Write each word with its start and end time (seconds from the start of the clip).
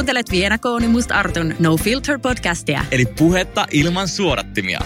Kuuntelet 0.00 0.30
Viena 0.30 0.58
Kooni 0.58 0.88
Must 0.88 1.12
Artun 1.12 1.54
No 1.58 1.76
Filter 1.76 2.18
podcastia. 2.18 2.84
Eli 2.90 3.06
puhetta 3.06 3.66
ilman 3.70 4.08
suodattimia. 4.08 4.80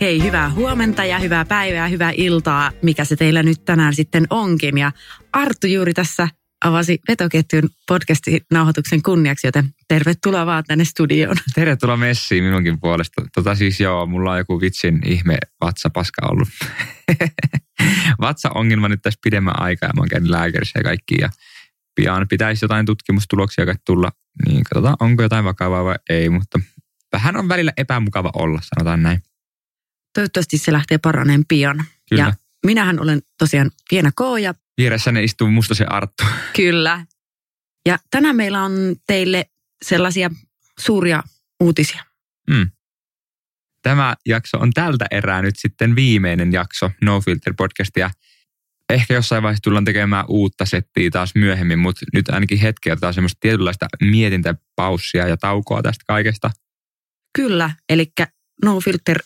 Hei, 0.00 0.22
hyvää 0.22 0.50
huomenta 0.50 1.04
ja 1.04 1.18
hyvää 1.18 1.44
päivää, 1.44 1.88
hyvää 1.88 2.12
iltaa, 2.16 2.72
mikä 2.82 3.04
se 3.04 3.16
teillä 3.16 3.42
nyt 3.42 3.64
tänään 3.64 3.94
sitten 3.94 4.26
onkin. 4.30 4.78
Ja 4.78 4.92
Arttu 5.32 5.66
juuri 5.66 5.94
tässä 5.94 6.28
avasi 6.64 6.98
vetoketjun 7.08 7.68
podcastin 7.88 8.40
nauhoituksen 8.50 9.02
kunniaksi, 9.02 9.46
joten 9.46 9.74
tervetuloa 9.88 10.46
vaan 10.46 10.64
tänne 10.66 10.84
studioon. 10.84 11.36
Tervetuloa 11.54 11.96
messiin 11.96 12.44
minunkin 12.44 12.80
puolesta. 12.80 13.22
Tota 13.34 13.54
siis 13.54 13.80
joo, 13.80 14.06
mulla 14.06 14.32
on 14.32 14.38
joku 14.38 14.60
vitsin 14.60 15.00
ihme 15.04 15.38
vatsapaska 15.60 16.26
ollut. 16.30 16.48
Vatsa-ongelma 18.20 18.88
nyt 18.88 19.02
tässä 19.02 19.20
pidemmän 19.22 19.60
aikaa 19.60 19.88
ja 19.88 19.92
mä 19.94 20.00
oon 20.00 20.08
käynyt 20.08 20.30
lääkärissä 20.30 20.78
ja 20.78 20.82
kaikki. 20.82 21.14
Ja 21.20 21.30
pian 21.94 22.28
pitäisi 22.28 22.64
jotain 22.64 22.86
tutkimustuloksia 22.86 23.64
tulla, 23.86 24.12
niin 24.46 24.64
katsotaan 24.64 24.96
onko 25.00 25.22
jotain 25.22 25.44
vakavaa 25.44 25.84
vai 25.84 25.96
ei, 26.10 26.28
mutta 26.28 26.60
vähän 27.12 27.36
on 27.36 27.48
välillä 27.48 27.72
epämukava 27.76 28.30
olla, 28.34 28.60
sanotaan 28.62 29.02
näin. 29.02 29.22
Toivottavasti 30.14 30.58
se 30.58 30.72
lähtee 30.72 30.98
paraneen 30.98 31.44
pian. 31.48 31.84
Kyllä. 32.10 32.22
Ja 32.22 32.32
minähän 32.66 33.00
olen 33.00 33.22
tosiaan 33.38 33.70
Piena 33.90 34.10
K 34.12 34.20
ja 34.42 34.54
Vieressäni 34.80 35.24
istuu 35.24 35.50
musta 35.50 35.74
se 35.74 35.84
Arttu. 35.84 36.24
kyllä. 36.56 37.06
Ja 37.86 37.98
tänään 38.10 38.36
meillä 38.36 38.62
on 38.62 38.72
teille 39.06 39.50
sellaisia 39.84 40.30
suuria 40.80 41.22
uutisia. 41.62 42.04
Mm. 42.50 42.70
Tämä 43.82 44.14
jakso 44.26 44.58
on 44.58 44.70
tältä 44.70 45.06
erää 45.10 45.42
nyt 45.42 45.54
sitten 45.58 45.96
viimeinen 45.96 46.52
jakso 46.52 46.90
No 47.02 47.20
Filter 47.20 47.54
podcastia. 47.56 48.10
Ehkä 48.92 49.14
jossain 49.14 49.42
vaiheessa 49.42 49.62
tullaan 49.62 49.84
tekemään 49.84 50.24
uutta 50.28 50.64
settiä 50.64 51.10
taas 51.10 51.34
myöhemmin, 51.34 51.78
mutta 51.78 52.06
nyt 52.12 52.28
ainakin 52.28 52.58
hetki 52.58 52.90
otetaan 52.90 53.14
semmoista 53.14 53.38
tietynlaista 53.40 53.86
mietintäpaussia 54.00 55.28
ja 55.28 55.36
taukoa 55.36 55.82
tästä 55.82 56.04
kaikesta. 56.06 56.50
Kyllä, 57.36 57.70
eli 57.88 58.12
No 58.64 58.80
Filter 58.80 59.18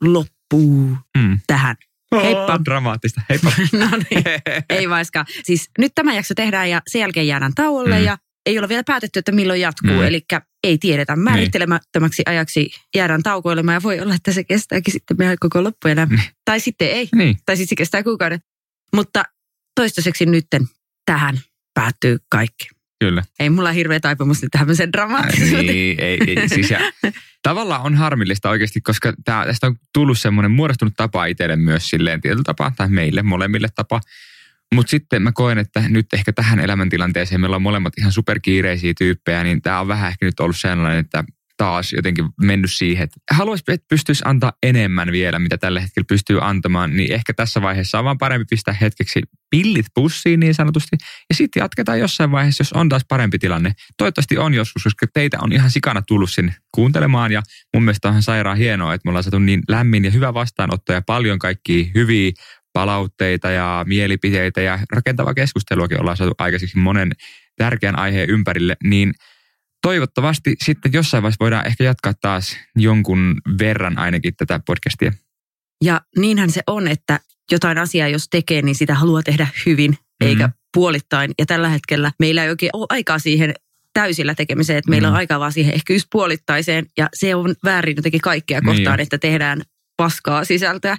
loppuu 0.00 0.96
Mm. 1.18 1.38
tähän. 1.46 1.76
Heippa. 2.22 2.60
Dramaattista. 2.64 3.20
Heippa. 3.28 3.52
No 3.78 3.86
niin, 4.10 4.24
ei 4.70 4.88
vaiska. 4.88 5.24
Siis 5.42 5.70
nyt 5.78 5.92
tämä 5.94 6.14
jakso 6.14 6.34
tehdään 6.34 6.70
ja 6.70 6.82
sen 6.86 7.00
jälkeen 7.00 7.26
jäädään 7.26 7.54
tauolle 7.54 7.98
Mm. 7.98 8.04
ja 8.04 8.18
ei 8.46 8.58
ole 8.58 8.68
vielä 8.68 8.82
päätetty, 8.86 9.18
että 9.18 9.32
milloin 9.32 9.60
jatkuu. 9.60 9.90
Mm. 9.90 10.02
Eli 10.02 10.24
ei 10.64 10.78
tiedetä. 10.78 11.16
Määrittelemättömäksi 11.16 12.22
ajaksi 12.26 12.70
jäädään 12.94 13.22
taukoilemaan 13.22 13.74
ja 13.74 13.82
voi 13.82 14.00
olla, 14.00 14.14
että 14.14 14.32
se 14.32 14.44
kestääkin 14.44 14.92
sitten 14.92 15.16
meidän 15.18 15.36
koko 15.40 15.64
loppuelämä. 15.64 16.16
Mm. 16.16 16.18
Tai 16.44 16.60
sitten 16.60 16.88
ei. 16.88 17.08
niin, 17.14 17.36
Tai 17.46 17.56
sitten 17.56 17.68
se 17.68 17.76
kestää 17.76 18.02
kuukauden. 18.02 18.40
Mutta 18.96 19.24
toistaiseksi 19.74 20.26
nytten 20.26 20.62
tähän 21.06 21.40
päättyy 21.74 22.18
kaikki. 22.28 22.68
Kyllä. 23.02 23.22
Ei 23.40 23.50
mulla 23.50 23.72
hirveä 23.72 24.00
taipumus 24.00 24.42
nyt 24.42 24.50
tämmöiseen 24.58 24.92
dramaattisuuteen. 24.92 25.66
Niin, 25.66 26.00
ei, 26.00 26.18
ei, 26.26 26.48
siis 26.48 26.70
ja, 26.70 26.78
tavallaan 27.42 27.82
on 27.82 27.94
harmillista 27.94 28.50
oikeasti, 28.50 28.80
koska 28.80 29.12
tää, 29.24 29.46
tästä 29.46 29.66
on 29.66 29.76
tullut 29.94 30.18
semmoinen 30.18 30.50
muodostunut 30.50 30.94
tapa 30.96 31.26
itselle 31.26 31.56
myös 31.56 31.90
silleen 31.90 32.20
tietyllä 32.20 32.42
tapaa, 32.44 32.72
tai 32.76 32.88
meille 32.88 33.22
molemmille 33.22 33.68
tapa. 33.74 34.00
Mutta 34.74 34.90
sitten 34.90 35.22
mä 35.22 35.32
koen, 35.32 35.58
että 35.58 35.82
nyt 35.88 36.06
ehkä 36.12 36.32
tähän 36.32 36.60
elämäntilanteeseen 36.60 37.40
meillä 37.40 37.56
on 37.56 37.62
molemmat 37.62 37.92
ihan 37.98 38.12
superkiireisiä 38.12 38.92
tyyppejä, 38.98 39.44
niin 39.44 39.62
tämä 39.62 39.80
on 39.80 39.88
vähän 39.88 40.08
ehkä 40.08 40.26
nyt 40.26 40.40
ollut 40.40 40.56
sellainen, 40.56 40.98
että 40.98 41.24
taas 41.56 41.92
jotenkin 41.92 42.28
mennyt 42.40 42.72
siihen, 42.72 43.04
että 43.04 43.20
haluaisi, 43.30 43.64
että 43.68 43.86
pystyisi 43.88 44.22
antaa 44.26 44.52
enemmän 44.62 45.12
vielä, 45.12 45.38
mitä 45.38 45.58
tällä 45.58 45.80
hetkellä 45.80 46.04
pystyy 46.08 46.38
antamaan, 46.42 46.96
niin 46.96 47.12
ehkä 47.12 47.32
tässä 47.34 47.62
vaiheessa 47.62 47.98
on 47.98 48.04
vaan 48.04 48.18
parempi 48.18 48.44
pistää 48.50 48.74
hetkeksi 48.80 49.22
pillit 49.50 49.86
pussiin 49.94 50.40
niin 50.40 50.54
sanotusti, 50.54 50.96
ja 51.28 51.34
sitten 51.34 51.60
jatketaan 51.60 52.00
jossain 52.00 52.30
vaiheessa, 52.30 52.60
jos 52.60 52.72
on 52.72 52.88
taas 52.88 53.02
parempi 53.08 53.38
tilanne. 53.38 53.72
Toivottavasti 53.96 54.38
on 54.38 54.54
joskus, 54.54 54.82
koska 54.82 55.06
teitä 55.14 55.38
on 55.40 55.52
ihan 55.52 55.70
sikana 55.70 56.02
tullut 56.02 56.30
sinne 56.30 56.54
kuuntelemaan, 56.74 57.32
ja 57.32 57.42
mun 57.74 57.82
mielestä 57.82 58.08
on 58.08 58.12
ihan 58.12 58.22
sairaan 58.22 58.58
hienoa, 58.58 58.94
että 58.94 59.06
me 59.06 59.10
ollaan 59.10 59.24
saatu 59.24 59.38
niin 59.38 59.62
lämmin 59.68 60.04
ja 60.04 60.10
hyvä 60.10 60.34
vastaanotto 60.34 60.92
ja 60.92 61.02
paljon 61.02 61.38
kaikkia 61.38 61.84
hyviä 61.94 62.32
palautteita 62.72 63.50
ja 63.50 63.84
mielipiteitä 63.88 64.60
ja 64.60 64.78
rakentavaa 64.92 65.34
keskusteluakin 65.34 66.00
ollaan 66.00 66.16
saatu 66.16 66.34
aikaiseksi 66.38 66.78
monen 66.78 67.12
tärkeän 67.56 67.98
aiheen 67.98 68.30
ympärille, 68.30 68.76
niin 68.84 69.14
toivottavasti 69.82 70.56
sitten 70.64 70.92
jossain 70.92 71.22
vaiheessa 71.22 71.44
voidaan 71.44 71.66
ehkä 71.66 71.84
jatkaa 71.84 72.12
taas 72.20 72.56
jonkun 72.76 73.36
verran 73.58 73.98
ainakin 73.98 74.36
tätä 74.36 74.60
podcastia. 74.66 75.12
Ja 75.84 76.00
niinhän 76.18 76.50
se 76.50 76.60
on, 76.66 76.88
että 76.88 77.20
jotain 77.50 77.78
asiaa 77.78 78.08
jos 78.08 78.26
tekee, 78.30 78.62
niin 78.62 78.74
sitä 78.74 78.94
haluaa 78.94 79.22
tehdä 79.22 79.46
hyvin, 79.66 79.98
eikä 80.20 80.46
Mhm. 80.46 80.54
puolittain. 80.74 81.30
Ja 81.38 81.46
tällä 81.46 81.68
hetkellä 81.68 82.12
meillä 82.18 82.44
ei 82.44 82.50
oikein 82.50 82.70
ole 82.72 82.86
aikaa 82.90 83.18
siihen 83.18 83.54
täysillä 83.94 84.34
tekemiseen, 84.34 84.78
että 84.78 84.90
meillä 84.90 85.08
on 85.08 85.12
Mhm. 85.14 85.18
aikaa 85.18 85.40
vaan 85.40 85.52
siihen 85.52 85.74
ehkä 85.74 85.92
just 85.92 86.06
puolittaiseen. 86.12 86.86
Ja 86.98 87.08
se 87.14 87.34
on 87.34 87.54
väärin 87.64 87.96
jotenkin 87.96 88.20
kaikkea 88.20 88.60
Niin 88.60 88.66
kohtaan, 88.66 88.94
on. 88.94 89.00
että 89.00 89.18
tehdään 89.18 89.62
paskaa 89.96 90.44
sisältöä. 90.44 90.96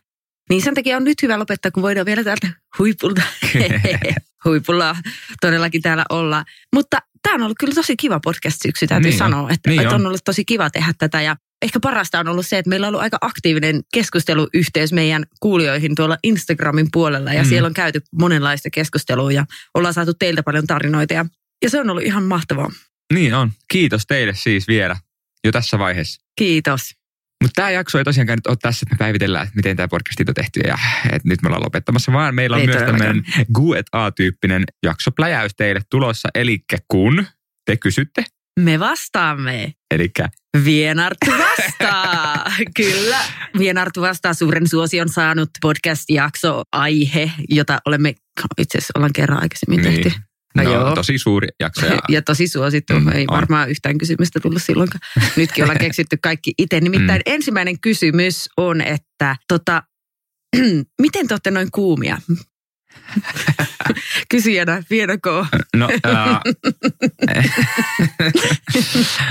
Niin 0.49 0.61
sen 0.61 0.73
takia 0.75 0.97
on 0.97 1.03
nyt 1.03 1.21
hyvä 1.21 1.39
lopettaa, 1.39 1.71
kun 1.71 1.83
voidaan 1.83 2.05
vielä 2.05 2.23
täältä 2.23 2.47
huipulta. 2.79 3.21
Huipulla 4.45 4.95
todellakin 5.41 5.81
täällä 5.81 6.05
olla. 6.09 6.43
Mutta 6.73 6.97
tämä 7.23 7.35
on 7.35 7.41
ollut 7.41 7.57
kyllä 7.59 7.73
tosi 7.73 7.95
kiva 7.95 8.19
podcast-syksy, 8.19 8.87
täytyy 8.87 9.09
Niin 9.09 9.17
sanoa. 9.17 9.49
Että, 9.49 9.69
Niin 9.69 9.81
että 9.81 9.95
on 9.95 10.01
on. 10.01 10.07
ollut 10.07 10.21
tosi 10.25 10.45
kiva 10.45 10.69
tehdä 10.69 10.93
tätä 10.97 11.21
ja 11.21 11.35
ehkä 11.61 11.79
parasta 11.79 12.19
on 12.19 12.27
ollut 12.27 12.47
se, 12.47 12.57
että 12.57 12.69
meillä 12.69 12.87
on 12.87 12.89
ollut 12.89 13.01
aika 13.03 13.17
aktiivinen 13.21 13.81
keskusteluyhteys 13.93 14.93
meidän 14.93 15.25
kuulijoihin 15.39 15.95
tuolla 15.95 16.17
Instagramin 16.23 16.87
puolella 16.91 17.33
ja 17.33 17.43
Mm. 17.43 17.49
siellä 17.49 17.67
on 17.67 17.73
käyty 17.73 18.01
monenlaista 18.19 18.69
keskustelua 18.69 19.31
ja 19.31 19.45
ollaan 19.73 19.93
saatu 19.93 20.13
teiltä 20.13 20.43
paljon 20.43 20.67
tarinoita 20.67 21.13
ja, 21.13 21.25
ja 21.63 21.69
se 21.69 21.79
on 21.79 21.89
ollut 21.89 22.03
ihan 22.03 22.23
mahtavaa. 22.23 22.71
Niin 23.13 23.33
on. 23.33 23.51
Kiitos 23.71 24.05
teille 24.07 24.33
siis 24.35 24.67
vielä 24.67 24.95
jo 25.43 25.51
tässä 25.51 25.79
vaiheessa. 25.79 26.21
Kiitos. 26.35 26.95
Mutta 27.43 27.61
tämä 27.61 27.71
jakso 27.71 27.97
ei 27.97 28.03
tosiaankaan 28.03 28.37
nyt 28.37 28.47
ole 28.47 28.57
tässä, 28.61 28.85
että 28.85 28.95
me 28.95 28.97
päivitellään, 28.97 29.43
että 29.43 29.55
miten 29.55 29.77
tämä 29.77 29.87
podcastit 29.87 30.29
on 30.29 30.35
tehty 30.35 30.59
ja 30.59 30.77
että 31.05 31.27
nyt 31.27 31.41
me 31.41 31.47
ollaan 31.47 31.63
lopettamassa, 31.63 32.13
vaan 32.13 32.35
meillä 32.35 32.55
on 32.55 32.61
Ei 32.61 32.67
myös 32.67 32.83
tämmöinen 32.83 33.23
Q&A-tyyppinen 33.57 34.63
jaksopläjäys 34.83 35.51
teille 35.57 35.81
tulossa. 35.89 36.29
Eli 36.35 36.59
kun 36.87 37.25
te 37.65 37.77
kysytte, 37.77 38.23
Me 38.59 38.79
vastaamme. 38.79 39.73
eli 39.91 40.11
Vienartu 40.65 41.31
vastaa. 41.31 42.45
Kyllä. 42.77 43.19
Vienartu 43.59 44.01
vastaa 44.01 44.33
suuren 44.33 44.67
suosion 44.67 45.09
saanut 45.09 45.49
podcast-jakso 45.61 46.61
aihe, 46.71 47.31
jota 47.49 47.79
olemme 47.85 48.13
itse 48.57 48.77
asiassa 48.77 48.93
ollaan 48.95 49.13
kerran 49.13 49.41
aikaisemmin 49.41 49.81
niin, 49.81 50.03
tehty. 50.03 50.19
No 50.55 50.63
no, 50.63 50.73
joo. 50.73 50.95
tosi 50.95 51.17
suuri 51.17 51.47
jakso. 51.59 51.85
Ja, 51.85 51.99
Ja 52.09 52.21
tosi 52.21 52.47
suosittu. 52.47 52.99
Mm, 52.99 53.07
Ei 53.07 53.25
on. 53.27 53.35
varmaan 53.35 53.69
yhtään 53.69 53.97
kysymystä 53.97 54.39
tullut 54.39 54.63
silloinkaan. 54.63 54.99
Nytkin 55.37 55.63
ollaan 55.63 55.79
keksitty 55.79 56.17
kaikki 56.23 56.53
itse. 56.57 56.79
Nimittäin 56.79 57.21
Mm. 57.27 57.33
ensimmäinen 57.33 57.79
kysymys 57.79 58.49
on, 58.57 58.81
että 58.81 59.35
tota, 59.47 59.83
miten 61.01 61.27
te 61.27 61.33
olette 61.33 61.51
noin 61.51 61.71
kuumia? 61.71 62.17
Kysyjänä, 64.29 64.83
vienoko? 64.89 65.45
no, 65.75 65.89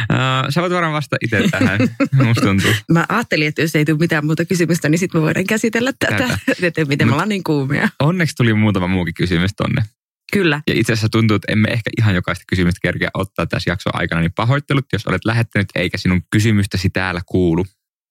ää, 0.09 0.50
sä 0.50 0.60
voit 0.60 0.72
varmaan 0.72 0.93
vastata 0.93 1.16
itse 1.25 1.43
tähän, 1.50 1.78
musta 2.12 2.43
tuntuu. 2.47 2.71
Mä 2.91 3.06
ajattelin, 3.09 3.47
että 3.47 3.62
jos 3.62 3.77
ei 3.77 3.84
tule 3.84 3.99
mitään 3.99 4.27
muuta 4.27 4.44
kysymystä, 4.44 4.89
niin 4.89 4.99
sitten 4.99 5.21
me 5.21 5.25
voidaan 5.25 5.47
käsitellä 5.47 5.93
tätä. 5.99 6.16
Tätä. 6.16 6.39
Että 6.62 6.84
miten 6.84 7.06
me 7.09 7.12
ollaan 7.12 7.28
niin 7.28 7.44
kuumia. 7.44 7.89
Onneksi 7.99 8.37
tuli 8.37 8.54
muutama 8.54 8.87
muukin 8.87 9.15
kysymys 9.15 9.50
tonne. 9.56 9.83
Kyllä. 10.32 10.62
Ja 10.66 10.75
itse 10.75 10.93
asiassa 10.93 11.09
tuntuu, 11.09 11.34
että 11.34 11.53
emme 11.53 11.69
ehkä 11.69 11.91
ihan 11.98 12.15
jokaista 12.15 12.44
kysymystä 12.48 12.78
kerkeä 12.82 13.10
ottaa 13.15 13.47
tässä 13.47 13.70
jakson 13.70 13.93
aikana, 13.94 14.20
niin 14.20 14.32
pahoittelut, 14.32 14.84
jos 14.93 15.06
olet 15.06 15.25
lähettänyt 15.25 15.69
eikä 15.75 15.98
sinun 15.98 16.22
kysymystäsi 16.31 16.91
täällä 16.91 17.20
kuulu. 17.26 17.66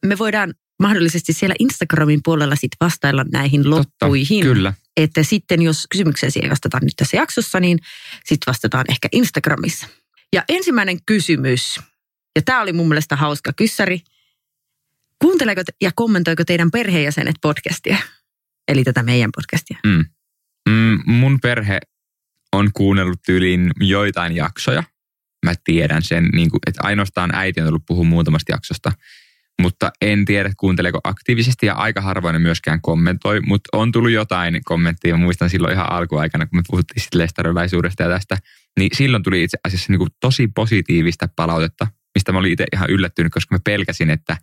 Me 0.06 0.18
voidaan 0.18 0.54
mahdollisesti 0.82 1.34
siellä 1.34 1.56
Instagramin 1.60 2.20
puolella 2.24 2.56
sit 2.56 2.72
vastailla 2.82 3.26
näihin 3.32 3.70
loppuihin. 3.70 4.44
Kyllä. 4.44 4.74
Että 4.98 5.24
sitten 5.24 5.62
jos 5.62 5.88
kysymyksesi 5.92 6.40
ei 6.44 6.50
vastata 6.50 6.80
nyt 6.82 6.94
tässä 6.96 7.18
jaksossa, 7.18 7.60
niin 7.60 7.80
sitten 8.26 8.52
vastataan 8.52 8.86
ehkä 8.90 9.08
Instagramissa. 9.12 9.88
Ja 10.34 10.44
ensimmäinen 10.50 10.98
kysymys, 11.06 11.80
ja 12.36 12.42
tämä 12.42 12.62
oli 12.62 12.74
mun 12.74 12.88
mielestä 12.88 13.16
hauska 13.16 13.54
kyssäri. 13.54 14.02
Kuunteleeko 15.20 15.64
te- 15.64 15.74
ja 15.82 15.92
kommentoiko 15.96 16.44
teidän 16.46 16.72
perheenjäsenet 16.72 17.36
podcastia? 17.42 17.98
Eli 18.68 18.84
tätä 18.84 19.04
meidän 19.04 19.30
podcastia. 19.36 19.78
Mm. 19.86 20.06
Mm, 20.70 21.00
mun 21.06 21.40
perhe 21.40 21.80
on 22.54 22.70
kuunnellut 22.74 23.22
tyyliin 23.26 23.72
joitain 23.80 24.36
jaksoja. 24.36 24.84
Mä 25.46 25.54
tiedän 25.64 26.02
sen, 26.02 26.30
niin 26.34 26.50
kuin, 26.50 26.60
että 26.68 26.82
ainoastaan 26.84 27.36
äiti 27.36 27.62
on 27.62 27.68
tullut 27.68 27.86
puhua 27.88 28.04
muutamasta 28.04 28.52
jaksosta. 28.52 28.92
Mutta 29.62 29.92
en 30.02 30.26
tiedä, 30.26 30.52
kuunteleeko 30.58 31.00
aktiivisesti 31.04 31.66
ja 31.66 31.74
aika 31.74 32.02
harvoin 32.02 32.42
myöskään 32.42 32.82
kommentoi. 32.82 33.42
Mutta 33.42 33.78
on 33.78 33.92
tullut 33.92 34.12
jotain 34.12 34.62
kommenttia. 34.66 35.18
Muistan 35.18 35.50
silloin 35.50 35.74
ihan 35.74 35.92
alkuaikana, 35.92 36.46
kun 36.46 36.60
me 36.60 36.64
puhuttiin 36.68 37.04
sitten 37.04 37.22
lestarilaisuudesta 37.22 38.04
ja 38.04 38.10
tästä. 38.10 38.38
Niin 38.80 38.90
silloin 38.94 39.24
tuli 39.24 39.44
itse 39.44 39.58
asiassa 39.68 39.94
niin 39.94 40.00
kuin 40.00 40.10
tosi 40.20 40.48
positiivista 40.48 41.28
palautetta, 41.36 41.88
mistä 42.16 42.32
mä 42.32 42.40
olin 42.40 42.52
itse 42.52 42.66
ihan 42.74 42.90
yllättynyt, 42.90 43.34
koska 43.34 43.56
mä 43.56 43.60
pelkäsin, 43.66 44.10
että 44.10 44.38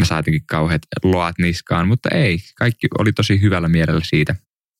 mä 0.00 0.04
saan 0.04 0.18
jotenkin 0.18 0.46
kauheat 0.46 0.82
loat 1.04 1.38
niskaan. 1.38 1.88
Mutta 1.88 2.08
ei, 2.08 2.38
kaikki 2.58 2.86
oli 2.98 3.12
tosi 3.12 3.40
hyvällä 3.40 3.68
mielellä 3.68 4.02
siitä. 4.04 4.34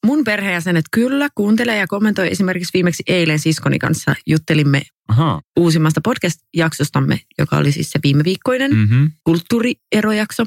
Mun 0.05 0.25
perheenjäsenet 0.25 0.85
kyllä 0.93 1.29
kuuntelee 1.35 1.79
ja 1.79 1.87
kommentoi. 1.87 2.29
Esimerkiksi 2.33 2.71
viimeksi 2.75 3.03
eilen 3.07 3.39
siskoni 3.39 3.79
kanssa 3.79 4.15
juttelimme 4.27 4.83
Aha. 5.09 5.41
uusimmasta 5.59 6.01
podcast-jaksostamme, 6.09 7.21
joka 7.39 7.57
oli 7.57 7.73
siis 7.73 7.91
se 7.91 7.99
viime 8.03 8.25
viikkoinen 8.25 8.75
Mm-hmm. 8.77 9.11
kulttuurierojakso. 9.25 10.47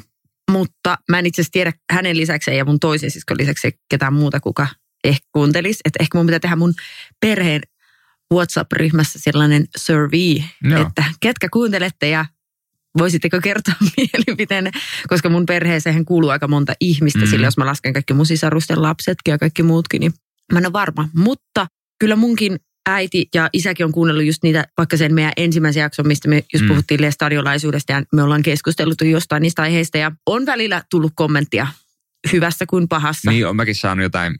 Mutta 0.51 0.97
mä 1.09 1.19
en 1.19 1.25
itse 1.25 1.41
asiassa 1.41 1.51
tiedä 1.51 1.73
hänen 1.91 2.17
lisäksi 2.17 2.55
ja 2.55 2.65
mun 2.65 2.79
toisen 2.79 3.11
siskon 3.11 3.37
lisäksi 3.37 3.71
ketään 3.89 4.13
muuta, 4.13 4.39
kuka 4.39 4.67
ehkä 5.03 5.27
kuuntelisi. 5.31 5.79
Että 5.85 5.97
ehkä 6.03 6.17
mun 6.17 6.25
pitää 6.25 6.39
tehdä 6.39 6.55
mun 6.55 6.73
perheen 7.21 7.61
WhatsApp-ryhmässä 8.33 9.19
sellainen 9.21 9.65
survey, 9.77 10.43
Joo. 10.63 10.81
että 10.87 11.03
ketkä 11.19 11.47
kuuntelette 11.53 12.09
ja 12.09 12.25
voisitteko 12.97 13.39
kertoa 13.43 13.75
mielipiteenne, 13.97 14.71
koska 15.07 15.29
mun 15.29 15.45
perheeseen 15.45 16.05
kuuluu 16.05 16.29
aika 16.29 16.47
monta 16.47 16.73
ihmistä, 16.79 17.19
mm. 17.19 17.27
sillä 17.27 17.47
jos 17.47 17.57
mä 17.57 17.65
lasken 17.65 17.93
kaikki 17.93 18.13
mun 18.13 18.25
sisarusten 18.25 18.81
lapsetkin 18.81 19.31
ja 19.31 19.37
kaikki 19.37 19.63
muutkin, 19.63 19.99
niin 19.99 20.13
mä 20.53 20.59
en 20.59 20.65
ole 20.65 20.73
varma. 20.73 21.09
Mutta 21.15 21.67
kyllä 21.99 22.15
munkin 22.15 22.59
äiti 22.89 23.27
ja 23.35 23.49
isäkin 23.53 23.85
on 23.85 23.91
kuunnellut 23.91 24.25
just 24.25 24.43
niitä, 24.43 24.67
vaikka 24.77 24.97
sen 24.97 25.13
meidän 25.13 25.33
ensimmäisen 25.37 25.81
jakson, 25.81 26.07
mistä 26.07 26.29
me 26.29 26.43
just 26.53 26.65
Mm. 26.65 26.67
puhuttiin 26.67 27.01
lestadiolaisuudesta 27.01 27.91
ja 27.91 28.03
me 28.13 28.23
ollaan 28.23 28.43
keskusteltu 28.43 29.05
jostain 29.05 29.41
niistä 29.41 29.61
aiheista 29.61 29.97
ja 29.97 30.11
on 30.25 30.45
välillä 30.45 30.83
tullut 30.89 31.11
kommenttia 31.15 31.67
hyvässä 32.31 32.65
kuin 32.69 32.87
pahassa. 32.87 33.31
Niin, 33.31 33.47
on 33.47 33.55
mäkin 33.55 33.75
saanut 33.75 34.03
jotain. 34.03 34.35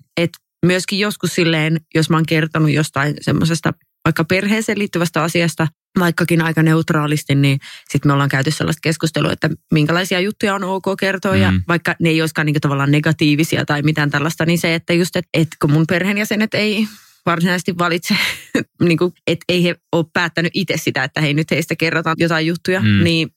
Myöskin 0.65 1.00
joskus 1.00 1.36
silleen, 1.36 1.81
jos 1.95 2.09
mä 2.09 2.18
oon 2.18 2.25
kertonut 2.25 2.71
jostain 2.71 3.15
semmoisesta 3.21 3.74
vaikka 4.06 4.24
perheeseen 4.24 4.80
liittyvästä 4.80 5.24
asiasta, 5.24 5.68
vaikkakin 5.99 6.41
aika 6.41 6.63
neutraalisti, 6.63 7.35
niin 7.35 7.59
sitten 7.89 8.09
me 8.09 8.13
ollaan 8.13 8.29
käyty 8.29 8.51
sellaista 8.51 8.79
keskustelua, 8.83 9.31
että 9.31 9.49
minkälaisia 9.73 10.19
juttuja 10.19 10.55
on 10.55 10.63
ok 10.63 10.85
kertoa 10.99 11.33
mm. 11.33 11.41
ja 11.41 11.53
vaikka 11.67 11.95
ne 11.99 12.09
ei 12.09 12.21
olisikaan 12.21 12.45
niinku 12.45 12.59
tavallaan 12.59 12.91
negatiivisia 12.91 13.65
tai 13.65 13.81
mitään 13.81 14.09
tällaista, 14.11 14.45
niin 14.45 14.59
se, 14.59 14.75
että 14.75 14.93
just, 14.93 15.15
että 15.15 15.29
et 15.33 15.47
kun 15.61 15.71
mun 15.71 15.85
perheenjäsenet 15.87 16.53
ei 16.53 16.87
varsinaisesti 17.25 17.77
valitse, 17.77 18.15
niin 18.87 18.97
kuin, 18.97 19.13
että 19.27 19.45
ei 19.49 19.63
he 19.63 19.75
ole 19.91 20.05
päättänyt 20.13 20.51
itse 20.53 20.77
sitä, 20.77 21.03
että 21.03 21.21
hei 21.21 21.33
nyt 21.33 21.51
heistä 21.51 21.75
kerrotaan 21.75 22.15
jotain 22.19 22.47
juttuja, 22.47 22.79
Mm. 22.79 23.03
niin 23.03 23.29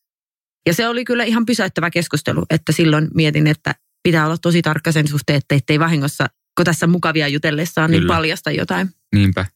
ja 0.66 0.74
se 0.74 0.88
oli 0.88 1.04
kyllä 1.04 1.24
ihan 1.24 1.46
pysäyttävä 1.46 1.90
keskustelu, 1.90 2.44
että 2.50 2.72
silloin 2.72 3.08
mietin, 3.14 3.46
että 3.46 3.74
pitää 4.02 4.26
olla 4.26 4.36
tosi 4.38 4.62
tarkka 4.62 4.92
sen 4.92 5.08
suhteen, 5.08 5.36
että 5.36 5.54
ettei 5.54 5.78
vahingossa, 5.80 6.26
kun 6.56 6.64
tässä 6.64 6.86
mukavia 6.86 7.28
jutellessaan, 7.28 7.90
niin 7.90 8.06
paljasta 8.06 8.50
jotain. 8.50 8.90
Niinpä. 9.14 9.46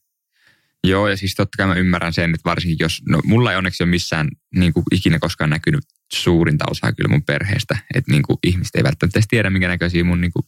Joo, 0.89 1.07
ja 1.07 1.17
siis 1.17 1.35
totta 1.35 1.57
kai 1.57 1.67
mä 1.67 1.73
ymmärrän 1.73 2.13
sen, 2.13 2.35
että 2.35 2.49
varsinkin 2.49 2.77
jos, 2.79 3.01
no 3.09 3.21
mulla 3.23 3.51
ei 3.51 3.57
onneksi 3.57 3.83
ole 3.83 3.89
missään 3.89 4.27
niin 4.55 4.73
kuin 4.73 4.83
ikinä 4.91 5.19
koskaan 5.19 5.49
näkynyt 5.49 5.83
suurinta 6.13 6.65
osaa 6.69 6.93
kyllä 6.93 7.09
mun 7.09 7.23
perheestä, 7.23 7.77
että 7.95 8.11
niin 8.11 8.23
kuin 8.23 8.37
ihmiset 8.43 8.75
ei 8.75 8.83
välttämättä 8.83 9.19
edes 9.19 9.27
tiedä, 9.27 9.49
minkä 9.49 9.67
näköisiä 9.67 10.03
mun 10.03 10.21
niin 10.21 10.31
kuin 10.31 10.43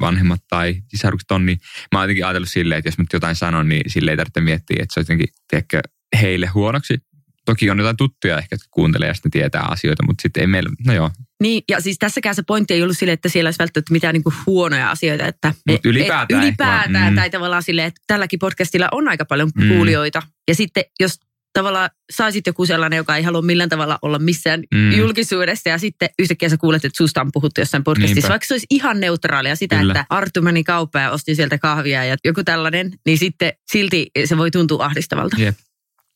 vanhemmat 0.00 0.40
tai 0.48 0.82
sisarukset 0.88 1.30
on, 1.30 1.46
niin 1.46 1.58
mä 1.92 1.98
oon 1.98 2.04
jotenkin 2.04 2.26
ajatellut 2.26 2.48
silleen, 2.48 2.78
että 2.78 2.88
jos 2.88 2.98
mä 2.98 3.04
jotain 3.12 3.36
sanon, 3.36 3.68
niin 3.68 3.90
sille 3.90 4.10
ei 4.10 4.16
tarvitse 4.16 4.40
miettiä, 4.40 4.76
että 4.82 4.94
se 4.94 5.00
on 5.00 5.02
jotenkin, 5.02 5.28
tiedätkö, 5.48 5.80
heille 6.20 6.46
huonoksi. 6.46 6.98
Toki 7.44 7.70
on 7.70 7.78
jotain 7.78 7.96
tuttuja 7.96 8.38
ehkä, 8.38 8.54
jotka 8.54 8.68
kuuntelee 8.70 9.08
ja 9.08 9.14
sitten 9.14 9.30
tietää 9.30 9.62
asioita, 9.62 10.06
mutta 10.06 10.22
sitten 10.22 10.40
ei 10.40 10.46
meillä, 10.46 10.70
no 10.86 10.92
joo, 10.92 11.10
Niin, 11.40 11.62
ja 11.68 11.80
siis 11.80 11.98
tässäkään 11.98 12.34
se 12.34 12.42
pointti 12.46 12.74
ei 12.74 12.82
ollut 12.82 12.98
sille, 12.98 13.12
että 13.12 13.28
siellä 13.28 13.48
olisi 13.48 13.58
välttämättä 13.58 13.92
mitään 13.92 14.12
niin 14.12 14.22
kuin 14.22 14.34
huonoja 14.46 14.90
asioita. 14.90 15.26
Että 15.26 15.54
Mut 15.68 15.86
ylipäätään 15.86 16.22
et, 16.22 16.30
ehkä 16.30 16.46
ylipäätään 16.46 16.92
vaan, 16.92 17.12
mm. 17.12 17.16
tai 17.16 17.30
tavallaan 17.30 17.62
silleen, 17.62 17.86
että 17.88 18.00
tälläkin 18.06 18.38
podcastilla 18.38 18.88
on 18.92 19.08
aika 19.08 19.24
paljon 19.24 19.50
Mm. 19.54 19.68
kuulijoita. 19.68 20.22
Ja 20.48 20.54
sitten 20.54 20.84
jos 21.00 21.18
tavallaan 21.52 21.90
saisit 22.12 22.46
joku 22.46 22.66
sellainen, 22.66 22.96
joka 22.96 23.16
ei 23.16 23.22
halua 23.22 23.42
millään 23.42 23.68
tavalla 23.68 23.98
olla 24.02 24.18
missään 24.18 24.60
Mm. 24.74 24.78
mm. 24.78 24.92
julkisuudessa 24.92 25.68
ja 25.68 25.78
sitten 25.78 26.08
yhtäkkiä 26.18 26.48
sä 26.48 26.56
kuulet, 26.56 26.84
että 26.84 26.96
susta 26.96 27.20
on 27.20 27.30
puhuttu 27.32 27.60
jossain 27.60 27.84
podcastissa, 27.84 28.14
Niinpä. 28.14 28.28
vaikka 28.28 28.46
se 28.46 28.54
olisi 28.54 28.66
ihan 28.70 29.00
neutraalia 29.00 29.56
sitä, 29.56 29.76
Kyllä. 29.78 29.92
että 29.92 30.04
Arttu 30.10 30.42
meni 30.42 30.64
kauppaan 30.64 31.02
ja 31.02 31.10
osti 31.10 31.34
sieltä 31.34 31.58
kahvia 31.58 32.04
ja 32.04 32.16
joku 32.24 32.44
tällainen, 32.44 32.92
niin 33.06 33.18
sitten 33.18 33.52
silti 33.72 34.10
se 34.24 34.36
voi 34.38 34.50
tuntua 34.50 34.84
ahdistavalta. 34.84 35.36
Jep. 35.40 35.56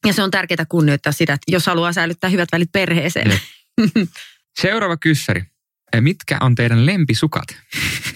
Ja 0.06 0.12
se 0.12 0.22
on 0.22 0.30
tärkeää 0.30 0.66
kunnioittaa 0.68 1.12
sitä, 1.12 1.32
että 1.32 1.52
jos 1.52 1.66
haluaa 1.66 1.92
säilyttää 1.92 2.30
hyvät 2.30 2.48
välit 2.52 2.72
perheeseen. 2.72 3.30
Jep. 3.30 3.40
Seuraava 4.60 4.96
kyssäri. 4.96 5.42
Mitkä 6.00 6.38
on 6.40 6.54
teidän 6.54 6.86
lempisukat? 6.86 7.44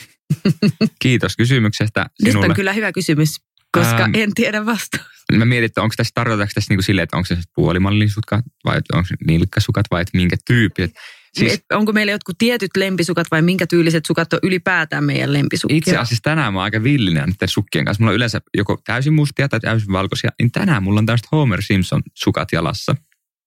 Kiitos 1.03 1.37
kysymyksestä 1.37 2.01
Nyt 2.23 2.33
sinulle. 2.33 2.49
on 2.49 2.55
kyllä 2.55 2.73
hyvä 2.73 2.93
kysymys, 2.93 3.37
koska 3.73 4.03
Ähm, 4.03 4.11
en 4.15 4.35
tiedä 4.35 4.67
vastausta. 4.67 5.09
Mä 5.37 5.45
mietin, 5.45 5.65
että 5.65 5.83
onko 5.83 5.95
tässä, 5.97 6.13
tarkoitetaanko 6.15 6.53
tässä 6.55 6.73
niinku 6.73 6.83
silleen, 6.83 7.03
että 7.03 7.17
onko 7.17 7.27
se 7.27 7.37
puolimallisukat 7.55 8.45
vai 8.65 8.81
onko 8.93 9.07
se 9.07 9.15
nilkkasukat 9.27 9.87
vai 9.91 10.03
että 10.03 10.19
minkä 10.19 10.37
tyyppiset. 10.47 10.91
Siis 11.35 11.53
Siis, 11.53 11.65
onko 11.73 11.93
meillä 11.93 12.13
jotkut 12.13 12.39
tietyt 12.39 12.71
lempisukat 12.77 13.27
vai 13.31 13.43
minkä 13.43 13.67
tyyliset 13.67 14.07
sukat 14.07 14.33
on 14.33 14.39
ylipäätään 14.43 15.05
meidän 15.05 15.33
lempisukkia? 15.33 15.77
itse 15.79 15.97
asiassa 15.97 16.23
tänään 16.23 16.53
mä 16.53 16.59
oon 16.59 16.65
aika 16.65 16.83
villinen 16.83 17.29
niiden 17.29 17.49
sukkien 17.49 17.85
kanssa. 17.85 18.03
Mulla 18.03 18.11
on 18.11 18.17
yleensä 18.17 18.41
joko 18.57 18.81
täysin 18.87 19.13
mustia 19.15 19.49
tai 19.49 19.61
täysin 19.61 19.93
valkoisia. 19.93 20.31
Niin 20.39 20.53
tänään 20.53 20.83
mulla 20.83 20.99
on 20.99 21.07
tämmöiset 21.07 21.27
Homer 21.33 21.63
Simpson 21.63 22.03
sukat 22.15 22.49
jalassa. 22.53 22.95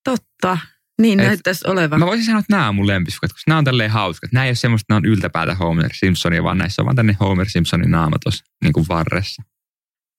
Totta. 0.03 0.57
Niin 1.01 1.19
Et- 1.19 1.25
näyttäisi 1.25 1.67
olevan. 1.67 1.99
Mä 1.99 2.05
voisin 2.05 2.25
sanoa, 2.25 2.39
että 2.39 2.55
nämä 2.55 2.69
on 2.69 2.75
mun 2.75 2.87
lempisukat, 2.87 3.33
koska 3.33 3.51
nämä 3.51 3.57
on 3.57 3.63
tälleen 3.63 3.91
hauskat. 3.91 4.31
Nämä 4.31 4.45
ei 4.45 4.49
ole 4.49 4.55
semmoista, 4.55 4.83
että 4.83 4.93
nämä 4.93 4.97
on 4.97 5.05
yltäpäätä 5.05 5.55
Homer 5.55 5.89
Simpsonia, 5.93 6.43
vaan 6.43 6.57
näissä 6.57 6.81
on 6.81 6.85
vaan 6.85 6.95
tänne 6.95 7.17
Homer 7.19 7.49
Simpsonin 7.49 7.91
naama 7.91 8.17
tuossa 8.23 8.43
niin 8.63 8.73
kuin 8.73 8.85
varressa. 8.89 9.43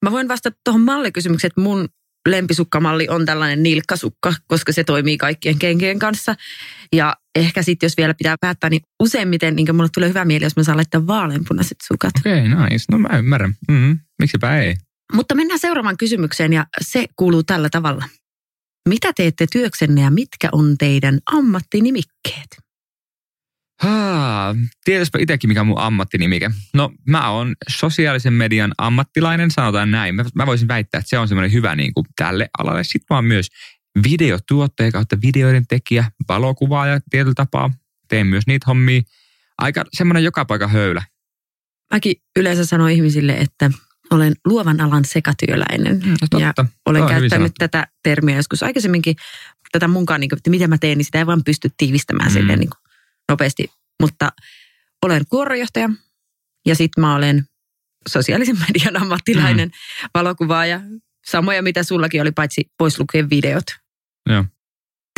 Mä 0.04 0.12
voin 0.12 0.28
vastata 0.28 0.56
tuohon 0.64 0.80
mallikysymykseen, 0.80 1.48
että 1.48 1.60
mun 1.60 1.88
lempisukkamalli 2.28 3.08
on 3.08 3.26
tällainen 3.26 3.62
nilkkasukka, 3.62 4.34
koska 4.46 4.72
se 4.72 4.84
toimii 4.84 5.18
kaikkien 5.18 5.58
kenkien 5.58 5.98
kanssa. 5.98 6.34
Ja 6.92 7.16
ehkä 7.34 7.62
sitten, 7.62 7.86
jos 7.86 7.96
vielä 7.96 8.14
pitää 8.14 8.36
päättää, 8.40 8.70
niin 8.70 8.82
useimmiten 9.02 9.56
niin 9.56 9.76
mulle 9.76 9.88
tulee 9.94 10.08
hyvä 10.08 10.24
mieli, 10.24 10.44
jos 10.44 10.56
mä 10.56 10.62
saan 10.62 10.76
laittaa 10.76 11.06
vaaleanpunaiset 11.06 11.78
sukat. 11.86 12.12
Okei, 12.20 12.46
okay, 12.52 12.68
nice. 12.70 12.84
No 12.90 12.98
mä 12.98 13.18
ymmärrän. 13.18 13.54
Mm-hmm. 13.68 13.98
Miksipä 14.22 14.58
ei? 14.60 14.76
Mutta 15.12 15.34
mennään 15.34 15.58
seuraavaan 15.58 15.96
kysymykseen 15.96 16.52
ja 16.52 16.66
se 16.80 17.06
kuuluu 17.16 17.42
tällä 17.42 17.68
tavalla. 17.70 18.04
Mitä 18.88 19.12
teette 19.16 19.46
työksenne 19.52 20.00
ja 20.00 20.10
mitkä 20.10 20.48
on 20.52 20.78
teidän 20.78 21.18
ammattinimikkeet? 21.26 22.62
Haa, 23.82 24.54
tiedäspä 24.84 25.18
itsekin, 25.18 25.50
mikä 25.50 25.60
on 25.60 25.66
mun 25.66 25.78
ammattinimike. 25.78 26.50
No, 26.74 26.92
mä 27.06 27.30
oon 27.30 27.54
sosiaalisen 27.68 28.32
median 28.32 28.72
ammattilainen, 28.78 29.50
sanotaan 29.50 29.90
näin. 29.90 30.14
Mä, 30.14 30.24
mä 30.34 30.46
voisin 30.46 30.68
väittää, 30.68 30.98
että 30.98 31.08
se 31.08 31.18
on 31.18 31.28
semmoinen 31.28 31.52
hyvä 31.52 31.76
niin 31.76 31.94
kuin 31.94 32.06
tälle 32.16 32.48
alalle. 32.58 32.84
Sitten 32.84 33.06
mä 33.10 33.16
oon 33.16 33.24
myös 33.24 33.48
videotuottaja 34.10 34.92
kautta 34.92 35.16
videoiden 35.22 35.66
tekijä, 35.66 36.04
valokuvaaja 36.28 37.00
tietyllä 37.10 37.34
tapaa. 37.34 37.70
Teen 38.08 38.26
myös 38.26 38.46
niitä 38.46 38.64
hommia. 38.66 39.02
Aika 39.58 39.84
semmoinen 39.92 40.24
joka 40.24 40.44
paikka 40.44 40.68
höylä. 40.68 41.02
Mäkin 41.94 42.14
yleensä 42.36 42.64
sanon 42.64 42.90
ihmisille, 42.90 43.32
että 43.32 43.70
olen 44.12 44.32
luovan 44.46 44.80
alan 44.80 45.04
sekatyöläinen. 45.04 46.00
No, 46.06 46.16
totta. 46.20 46.40
Ja 46.40 46.52
olen 46.86 47.02
hyvin 47.02 47.14
käyttänyt 47.20 47.52
tätä 47.58 47.86
termiä 48.02 48.36
joskus 48.36 48.62
aikaisemminkin. 48.62 49.16
Tätä 49.72 49.88
munkaan, 49.88 50.20
niin 50.20 50.28
kuin, 50.28 50.36
että 50.38 50.50
mitä 50.50 50.68
mä 50.68 50.78
teen, 50.78 50.98
niin 50.98 51.04
sitä 51.04 51.18
ei 51.18 51.26
vaan 51.26 51.44
pysty 51.44 51.70
tiivistämään 51.76 52.30
Mm. 52.30 52.34
mm. 52.34 52.40
silleen 52.40 52.58
niin 52.58 52.70
kuin 52.70 52.92
nopeasti. 53.28 53.70
Mutta 54.02 54.32
olen 55.02 55.22
kuorojohtaja 55.28 55.90
ja 56.66 56.74
sitten 56.74 57.00
mä 57.00 57.14
olen 57.14 57.44
sosiaalisen 58.08 58.56
median 58.68 59.02
ammattilainen, 59.02 59.68
mm. 59.68 60.08
valokuvaaja. 60.14 60.80
Samoja, 61.26 61.62
mitä 61.62 61.82
sullakin 61.82 62.22
oli, 62.22 62.32
paitsi 62.32 62.70
pois 62.78 63.00
lukien 63.00 63.30
videot. 63.30 63.64
Joo. 64.28 64.44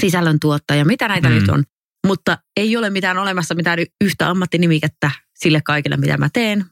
Sisällön 0.02 0.40
tuottaja, 0.40 0.84
mitä 0.84 1.08
näitä 1.08 1.28
Mm. 1.28 1.34
mm. 1.34 1.40
nyt 1.40 1.48
on. 1.48 1.64
Mutta 2.06 2.38
ei 2.56 2.76
ole 2.76 2.90
mitään 2.90 3.18
olemassa 3.18 3.54
mitään 3.54 3.78
yhtä 4.04 4.30
ammattinimikettä 4.30 5.10
sille 5.34 5.60
kaikille, 5.64 5.96
mitä 5.96 6.16
mä 6.16 6.28
teen, 6.32 6.64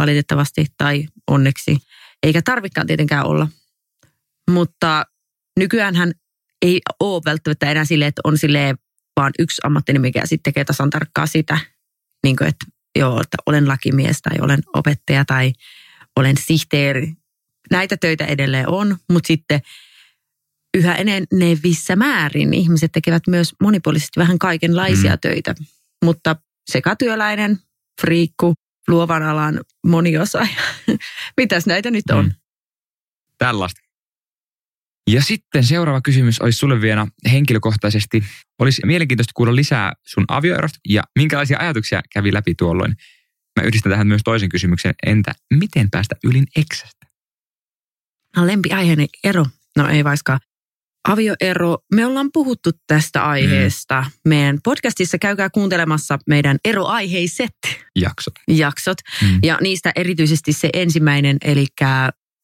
valitettavasti 0.00 0.66
tai 0.78 1.06
onneksi. 1.26 1.76
Eikä 2.22 2.42
tarvikaan 2.42 2.86
tietenkään 2.86 3.26
olla. 3.26 3.48
Mutta 4.50 5.04
nykyäänhän 5.58 6.12
ei 6.62 6.80
ole 7.00 7.22
välttämättä 7.24 7.70
enää 7.70 7.84
silleen, 7.84 8.08
että 8.08 8.20
on 8.24 8.38
silleen 8.38 8.78
vaan 9.16 9.32
yksi 9.38 9.60
ammattinimike 9.64 10.18
ja 10.18 10.26
sitten 10.26 10.52
tekee 10.52 10.64
tasan 10.64 10.90
tarkkaa 10.90 11.26
sitä. 11.26 11.58
Niin 12.22 12.36
kuin, 12.36 12.48
että 12.48 12.66
joo, 12.98 13.20
että 13.20 13.36
olen 13.46 13.68
lakimies 13.68 14.22
tai 14.22 14.38
olen 14.40 14.60
opettaja 14.74 15.24
tai 15.24 15.52
olen 16.16 16.36
sihteeri. 16.36 17.12
Näitä 17.70 17.96
töitä 17.96 18.24
edelleen 18.24 18.68
on, 18.68 18.96
mutta 19.12 19.26
sitten 19.26 19.60
yhä 20.74 20.94
enenevissä 20.94 21.96
määrin 21.96 22.54
ihmiset 22.54 22.92
tekevät 22.92 23.22
myös 23.26 23.54
monipuolisesti 23.62 24.20
vähän 24.20 24.38
kaikenlaisia 24.38 25.12
Mm. 25.14 25.18
töitä. 25.20 25.54
Mutta 26.04 26.36
sekatyöläinen, 26.70 27.58
friikku, 28.00 28.54
luovan 28.88 29.22
alan 29.22 29.60
moniosaaja. 29.86 30.56
Mitäs 31.40 31.66
näitä 31.66 31.90
nyt 31.90 32.04
on? 32.12 32.24
Mm. 32.24 32.32
Tällaista. 33.38 33.80
Ja 35.10 35.22
sitten 35.22 35.64
seuraava 35.64 36.00
kysymys 36.00 36.40
olisi 36.40 36.58
sulle 36.58 36.80
vielä 36.80 37.06
henkilökohtaisesti. 37.32 38.24
Olisi 38.58 38.82
mielenkiintoista 38.86 39.32
kuulla 39.34 39.56
lisää 39.56 39.92
sun 40.06 40.24
avioerosta 40.28 40.78
ja 40.88 41.02
minkälaisia 41.18 41.58
ajatuksia 41.58 42.00
kävi 42.12 42.32
läpi 42.32 42.54
tuolloin. 42.54 42.96
Mä 43.60 43.66
yhdistän 43.66 43.90
tähän 43.90 44.06
myös 44.06 44.20
toisen 44.24 44.48
kysymyksen. 44.48 44.94
Entä 45.06 45.32
miten 45.54 45.90
päästä 45.90 46.16
ylin 46.24 46.46
eksästä? 46.56 47.06
No, 48.36 48.46
lempiaiheeni 48.46 49.08
ero. 49.24 49.46
No 49.76 49.88
ei 49.88 50.04
vaiskaan. 50.04 50.40
Avioero. 51.08 51.78
Me 51.94 52.06
ollaan 52.06 52.30
puhuttu 52.32 52.70
tästä 52.86 53.24
aiheesta. 53.24 54.00
Mm. 54.02 54.28
Meidän 54.28 54.58
podcastissa 54.64 55.18
käykää 55.18 55.50
kuuntelemassa 55.50 56.18
meidän 56.26 56.56
eroaiheiset 56.64 57.56
Jaksot. 57.96 58.34
jaksot. 58.48 58.98
Mm. 59.22 59.38
Ja 59.42 59.58
niistä 59.60 59.92
erityisesti 59.96 60.52
se 60.52 60.70
ensimmäinen, 60.72 61.36
eli 61.44 61.66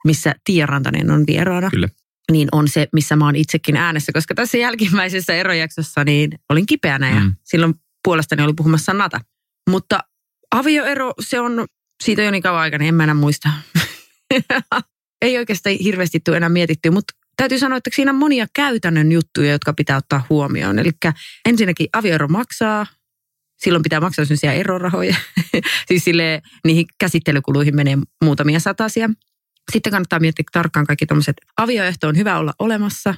missä 0.05 0.35
Tiia 0.45 0.67
Rantanen 0.67 1.11
on 1.11 1.25
vieraana. 1.27 1.71
Kyllä. 1.71 1.89
Niin 2.33 2.49
on 2.53 2.69
se, 2.69 2.89
missä 2.93 3.17
mä 3.17 3.25
oon 3.25 3.37
itsekin 3.37 3.77
äänessä, 3.77 4.13
koska 4.13 4.35
tässä 4.35 4.59
jälkimmäisessä 4.59 5.35
erojaksossa 5.35 6.05
niin 6.05 6.31
olin 6.51 6.67
kipeänä 6.67 7.11
ja 7.11 7.21
Mm. 7.21 7.33
silloin 7.45 7.75
puolestani 8.05 8.43
oli 8.43 8.53
puhumassa 8.57 8.93
Nata. 8.93 9.21
Mutta 9.71 10.01
avioero, 10.55 11.13
se 11.21 11.41
on 11.41 11.67
siitä 12.05 12.23
jo 12.23 12.31
niin 12.31 12.43
kauan 12.43 12.61
aikana, 12.61 12.85
en 12.85 12.95
mä 12.95 13.03
enää 13.05 13.15
muista. 13.15 13.49
Ei 15.23 15.39
oikeastaan 15.39 15.77
hirveästi 15.83 16.21
tule 16.21 16.37
enää 16.37 16.49
mietittyä, 16.49 16.91
mutta 16.91 17.15
täytyy 17.37 17.59
sanoa, 17.59 17.79
että 17.79 17.91
siinä 17.95 18.11
on 18.11 18.17
monia 18.17 18.47
käytännön 18.55 19.13
juttuja, 19.13 19.51
jotka 19.51 19.73
pitää 19.73 19.97
ottaa 19.97 20.27
huomioon. 20.31 20.79
Eli 20.79 20.91
ensinnäkin 21.49 21.89
avioero 21.93 22.29
maksaa, 22.29 22.87
silloin 23.57 23.83
pitää 23.83 24.01
maksaa 24.01 24.25
sellaisia 24.25 24.53
erorahoja. 24.53 25.17
siis 25.89 26.05
sille 26.05 26.43
niihin 26.65 26.87
käsittelykuluihin 26.99 27.77
menee 27.77 27.99
muutamia 28.25 28.61
satasia. 28.61 29.11
Sitten 29.73 29.91
kannattaa 29.91 30.21
miettiä 30.21 30.45
tarkkaan 30.53 30.87
kaikki 30.87 31.07
tuommoiset. 31.07 31.37
Avioehto 31.57 32.09
on 32.09 32.17
hyvä 32.17 32.39
olla 32.39 32.53
olemassa. 32.59 33.15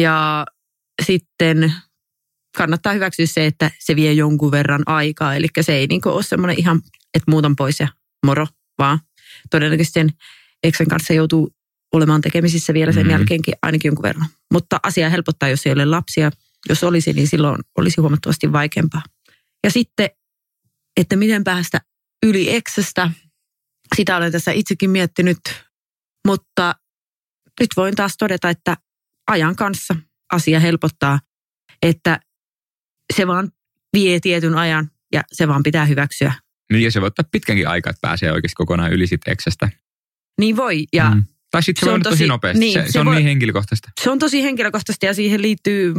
Ja 0.00 0.46
sitten 1.02 1.72
kannattaa 2.56 2.92
hyväksyä 2.92 3.26
se, 3.26 3.46
että 3.46 3.70
se 3.78 3.96
vie 3.96 4.12
jonkun 4.12 4.50
verran 4.50 4.82
aikaa. 4.86 5.34
Eli 5.34 5.46
se 5.60 5.74
ei 5.74 5.86
niinku 5.86 6.08
ole 6.08 6.22
semmoinen 6.22 6.58
ihan, 6.58 6.80
että 7.14 7.30
muutan 7.30 7.56
pois 7.56 7.80
ja 7.80 7.88
moro, 8.26 8.46
vaan 8.78 8.98
todennäköisesti 9.50 10.00
sen 10.00 10.10
eksen 10.62 10.88
kanssa 10.88 11.12
joutuu 11.12 11.54
olemaan 11.96 12.20
tekemisissä 12.20 12.74
vielä 12.74 12.92
sen 12.92 13.00
Mhm. 13.00 13.08
mm-hmm. 13.08 13.20
jälkeenkin 13.20 13.54
ainakin 13.62 13.88
jonkun 13.88 14.02
verran. 14.02 14.28
Mutta 14.52 14.80
asia 14.82 15.10
helpottaa, 15.10 15.48
jos 15.48 15.66
ei 15.66 15.72
ole 15.72 15.84
lapsia. 15.84 16.30
Jos 16.68 16.84
olisi, 16.84 17.12
niin 17.12 17.28
silloin 17.28 17.58
olisi 17.78 18.00
huomattavasti 18.00 18.52
vaikeampaa. 18.52 19.02
Ja 19.64 19.70
sitten, 19.70 20.10
että 21.00 21.16
miten 21.16 21.44
päästä 21.44 21.80
yli 22.26 22.54
eksestä. 22.54 23.10
Sitä 23.96 24.16
olen 24.16 24.32
tässä 24.32 24.52
itsekin 24.52 24.90
miettinyt, 24.90 25.38
mutta 26.26 26.74
nyt 27.60 27.68
voin 27.76 27.94
taas 27.94 28.16
todeta, 28.18 28.50
että 28.50 28.76
ajan 29.30 29.56
kanssa 29.56 29.96
asia 30.32 30.60
helpottaa, 30.60 31.18
että 31.82 32.20
se 33.16 33.26
vaan 33.26 33.50
vie 33.92 34.20
tietyn 34.20 34.54
ajan 34.54 34.90
ja 35.12 35.22
se 35.32 35.48
vaan 35.48 35.62
pitää 35.62 35.84
hyväksyä. 35.84 36.32
Niin 36.72 36.84
ja 36.84 36.90
se 36.90 37.00
voi 37.00 37.06
ottaa 37.06 37.24
pitkänkin 37.32 37.68
aikaa, 37.68 37.90
että 37.90 38.00
pääsee 38.00 38.32
oikeasti 38.32 38.54
kokonaan 38.54 38.92
yli 38.92 39.06
sit 39.06 39.20
eksestä. 39.26 39.68
Niin 40.40 40.56
voi 40.56 40.84
ja 40.92 41.10
mm. 41.10 41.24
Tai 41.54 41.62
sitten 41.62 41.80
se, 41.80 41.90
se 41.90 41.92
on 41.94 42.02
tosi, 42.02 42.14
tosi- 42.16 42.26
nopeasti. 42.28 42.60
niin, 42.60 42.72
se, 42.72 42.86
se, 42.86 42.92
se 42.92 43.00
on 43.00 43.06
voi- 43.06 43.14
niin 43.14 43.24
henkilökohtaista. 43.26 43.90
se 44.00 44.10
on 44.10 44.18
tosi 44.18 44.42
henkilökohtaisesti 44.42 45.06
ja 45.06 45.14
siihen 45.14 45.42
liittyy 45.42 45.94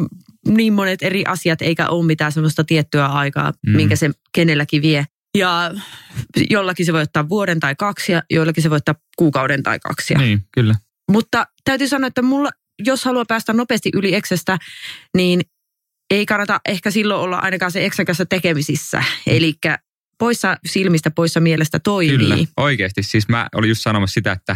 niin 0.47 0.73
monet 0.73 1.03
eri 1.03 1.23
asiat, 1.27 1.61
eikä 1.61 1.89
ole 1.89 2.05
mitään 2.05 2.31
semmoista 2.31 2.63
tiettyä 2.63 3.05
aikaa, 3.05 3.53
Mm. 3.67 3.75
minkä 3.75 3.95
se 3.95 4.11
kenelläkin 4.35 4.81
vie. 4.81 5.05
Ja 5.37 5.71
jollakin 6.49 6.85
se 6.85 6.93
voi 6.93 7.01
ottaa 7.01 7.29
vuoden 7.29 7.59
tai 7.59 7.75
kaksi 7.75 8.11
ja 8.11 8.23
joillakin 8.31 8.63
se 8.63 8.69
voi 8.69 8.75
ottaa 8.75 8.95
kuukauden 9.17 9.63
tai 9.63 9.79
kaksi. 9.79 10.13
Niin, 10.15 10.41
kyllä. 10.51 10.75
Mutta 11.11 11.47
täytyy 11.63 11.87
sanoa, 11.87 12.07
että 12.07 12.21
mulla, 12.21 12.49
jos 12.85 13.05
haluaa 13.05 13.25
päästä 13.27 13.53
nopeasti 13.53 13.89
yli 13.93 14.15
eksestä, 14.15 14.57
niin 15.17 15.41
ei 16.11 16.25
kannata 16.25 16.59
ehkä 16.67 16.91
silloin 16.91 17.21
olla 17.21 17.37
ainakaan 17.37 17.71
se 17.71 17.85
eksen 17.85 18.05
kanssa 18.05 18.25
tekemisissä. 18.25 19.03
Eli 19.27 19.53
poissa 20.19 20.57
silmistä, 20.65 21.11
poissa 21.11 21.39
mielestä 21.39 21.79
toimii. 21.79 22.17
Kyllä, 22.17 22.37
oikeasti. 22.57 23.03
Siis 23.03 23.27
mä 23.29 23.47
olin 23.55 23.69
just 23.69 23.81
sanomassa 23.81 24.13
sitä, 24.13 24.31
että 24.31 24.55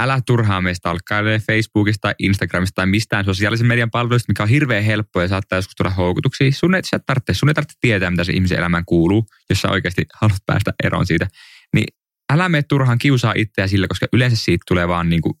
älä 0.00 0.20
turhaa 0.26 0.60
meistä 0.60 0.90
alkailee 0.90 1.38
Facebookista 1.38 2.14
Instagramista 2.18 2.74
tai 2.74 2.86
mistään 2.86 3.24
sosiaalisen 3.24 3.66
median 3.66 3.90
palveluista, 3.90 4.30
mikä 4.30 4.42
on 4.42 4.48
hirveän 4.48 4.84
helppoa 4.84 5.22
ja 5.22 5.28
saattaa 5.28 5.58
joskus 5.58 5.74
tulla 5.74 5.90
houkutuksia. 5.90 6.52
Sun 6.52 6.74
ei, 6.74 6.82
tarvitse, 7.06 7.34
sun 7.34 7.48
ei 7.48 7.54
tarvitse 7.54 7.78
tietää, 7.80 8.10
mitä 8.10 8.24
se 8.24 8.32
ihmisen 8.32 8.58
elämään 8.58 8.84
kuuluu, 8.84 9.26
jos 9.50 9.60
sä 9.60 9.68
oikeasti 9.68 10.06
haluat 10.20 10.42
päästä 10.46 10.72
eroon 10.84 11.06
siitä. 11.06 11.28
Niin 11.74 11.86
älä 12.32 12.48
mene 12.48 12.62
turhaan 12.62 12.98
kiusaa 12.98 13.32
itseä 13.36 13.66
sillä, 13.66 13.88
koska 13.88 14.06
yleensä 14.12 14.36
siitä 14.36 14.62
tulee 14.68 14.88
vaan 14.88 15.08
niin 15.08 15.22
kuin 15.22 15.34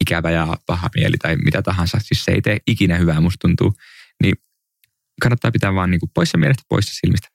ikävä 0.00 0.30
ja 0.30 0.56
paha 0.66 0.88
mieli 0.94 1.16
tai 1.16 1.36
mitä 1.36 1.62
tahansa. 1.62 1.98
Siis 2.00 2.24
se 2.24 2.32
ei 2.32 2.42
tee 2.42 2.58
ikinä 2.66 2.98
hyvää, 2.98 3.20
musta 3.20 3.48
tuntuu. 3.48 3.72
Niin 4.22 4.34
kannattaa 5.22 5.50
pitää 5.50 5.74
vaan 5.74 5.90
niin 5.90 6.00
kuin 6.00 6.10
poissa 6.14 6.38
mielestä, 6.38 6.62
poissa 6.68 6.94
silmistä. 6.94 7.28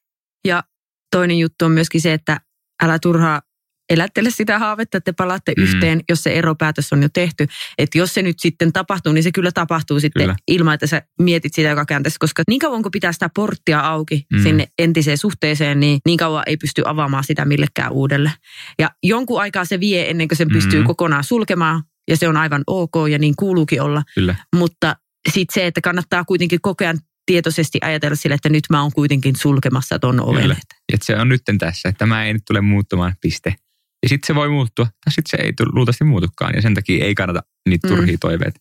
Ja 0.47 0.63
toinen 1.11 1.39
juttu 1.39 1.65
on 1.65 1.71
myöskin 1.71 2.01
se, 2.01 2.13
että 2.13 2.41
älä 2.83 2.99
turhaa 2.99 3.41
elättele 3.89 4.29
sitä 4.29 4.59
haavetta, 4.59 4.97
että 4.97 5.11
te 5.11 5.15
palaatte 5.15 5.53
Mm. 5.57 5.63
yhteen, 5.63 6.01
jos 6.09 6.23
se 6.23 6.33
eropäätös 6.33 6.93
on 6.93 7.01
jo 7.03 7.09
tehty. 7.13 7.47
Että 7.77 7.97
jos 7.97 8.13
se 8.13 8.21
nyt 8.21 8.39
sitten 8.39 8.73
tapahtuu, 8.73 9.13
niin 9.13 9.23
se 9.23 9.31
kyllä 9.31 9.51
tapahtuu 9.51 9.99
sitten 9.99 10.23
Kyllä. 10.23 10.35
ilman, 10.47 10.73
että 10.73 10.87
sä 10.87 11.01
mietit 11.21 11.53
sitä 11.53 11.69
joka 11.69 11.85
käänteessä. 11.85 12.17
Koska 12.19 12.43
niin 12.47 12.59
kauan 12.59 12.81
kun 12.83 12.91
pitää 12.91 13.11
sitä 13.11 13.29
porttia 13.35 13.79
auki 13.79 14.25
Mm. 14.33 14.43
sinne 14.43 14.67
entiseen 14.79 15.17
suhteeseen, 15.17 15.79
niin 15.79 15.99
niin 16.05 16.17
kauan 16.17 16.43
ei 16.47 16.57
pysty 16.57 16.81
avaamaan 16.85 17.23
sitä 17.23 17.45
millekään 17.45 17.91
uudelle. 17.91 18.31
Ja 18.79 18.91
jonkun 19.03 19.41
aikaa 19.41 19.65
se 19.65 19.79
vie 19.79 20.09
ennen 20.09 20.27
kuin 20.27 20.37
sen 20.37 20.49
pystyy 20.49 20.79
Mm. 20.79 20.85
kokonaan 20.85 21.23
sulkemaan. 21.23 21.83
Ja 22.09 22.17
se 22.17 22.27
on 22.27 22.37
aivan 22.37 22.63
ok 22.67 22.93
ja 23.11 23.19
niin 23.19 23.33
kuuluukin 23.35 23.81
olla. 23.81 24.03
Kyllä. 24.15 24.35
Mutta 24.55 24.95
sitten 25.33 25.53
se, 25.61 25.67
että 25.67 25.81
kannattaa 25.81 26.25
kuitenkin 26.25 26.59
koko 26.61 26.83
ajan 26.83 26.99
tietoisesti 27.25 27.79
ajatella 27.81 28.15
sille, 28.15 28.35
että 28.35 28.49
nyt 28.49 28.63
mä 28.69 28.81
oon 28.81 28.91
kuitenkin 28.91 29.35
sulkemassa 29.35 29.99
ton 29.99 30.19
oven. 30.21 30.41
Kyllä. 30.41 30.55
Että 30.93 31.05
se 31.05 31.15
on 31.15 31.29
nytten 31.29 31.57
tässä, 31.57 31.89
että 31.89 31.99
tämä 31.99 32.25
ei 32.25 32.33
nyt 32.33 32.41
tule 32.47 32.61
muuttumaan, 32.61 33.13
piste. 33.21 33.55
Ja 34.03 34.09
sitten 34.09 34.27
se 34.27 34.35
voi 34.35 34.49
muuttua, 34.49 34.85
tai 34.85 35.13
sitten 35.13 35.39
se 35.39 35.45
ei 35.45 35.51
luultavasti 35.73 36.03
muutukaan, 36.03 36.53
ja 36.55 36.61
sen 36.61 36.73
takia 36.73 37.05
ei 37.05 37.15
kannata 37.15 37.41
niitä 37.69 37.87
Mm. 37.87 37.95
turhia 37.95 38.17
toiveita. 38.21 38.59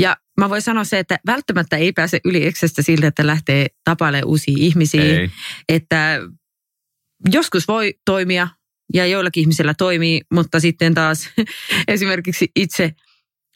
Ja 0.00 0.16
mä 0.40 0.50
voin 0.50 0.62
sanoa 0.62 0.84
se, 0.84 0.98
että 0.98 1.18
välttämättä 1.26 1.76
ei 1.76 1.92
pääse 1.92 2.20
yli 2.24 2.46
eksestä 2.46 2.82
siltä, 2.82 3.06
että 3.06 3.26
lähtee 3.26 3.66
tapailemaan 3.84 4.28
uusia 4.28 4.54
ihmisiä. 4.58 5.02
Ei. 5.02 5.30
Että 5.68 6.20
joskus 7.32 7.68
voi 7.68 7.94
toimia 8.04 8.48
ja 8.94 9.06
joillakin 9.06 9.40
ihmisillä 9.40 9.74
toimii, 9.78 10.20
mutta 10.34 10.60
sitten 10.60 10.94
taas 10.94 11.30
esimerkiksi 11.88 12.48
itse 12.56 12.92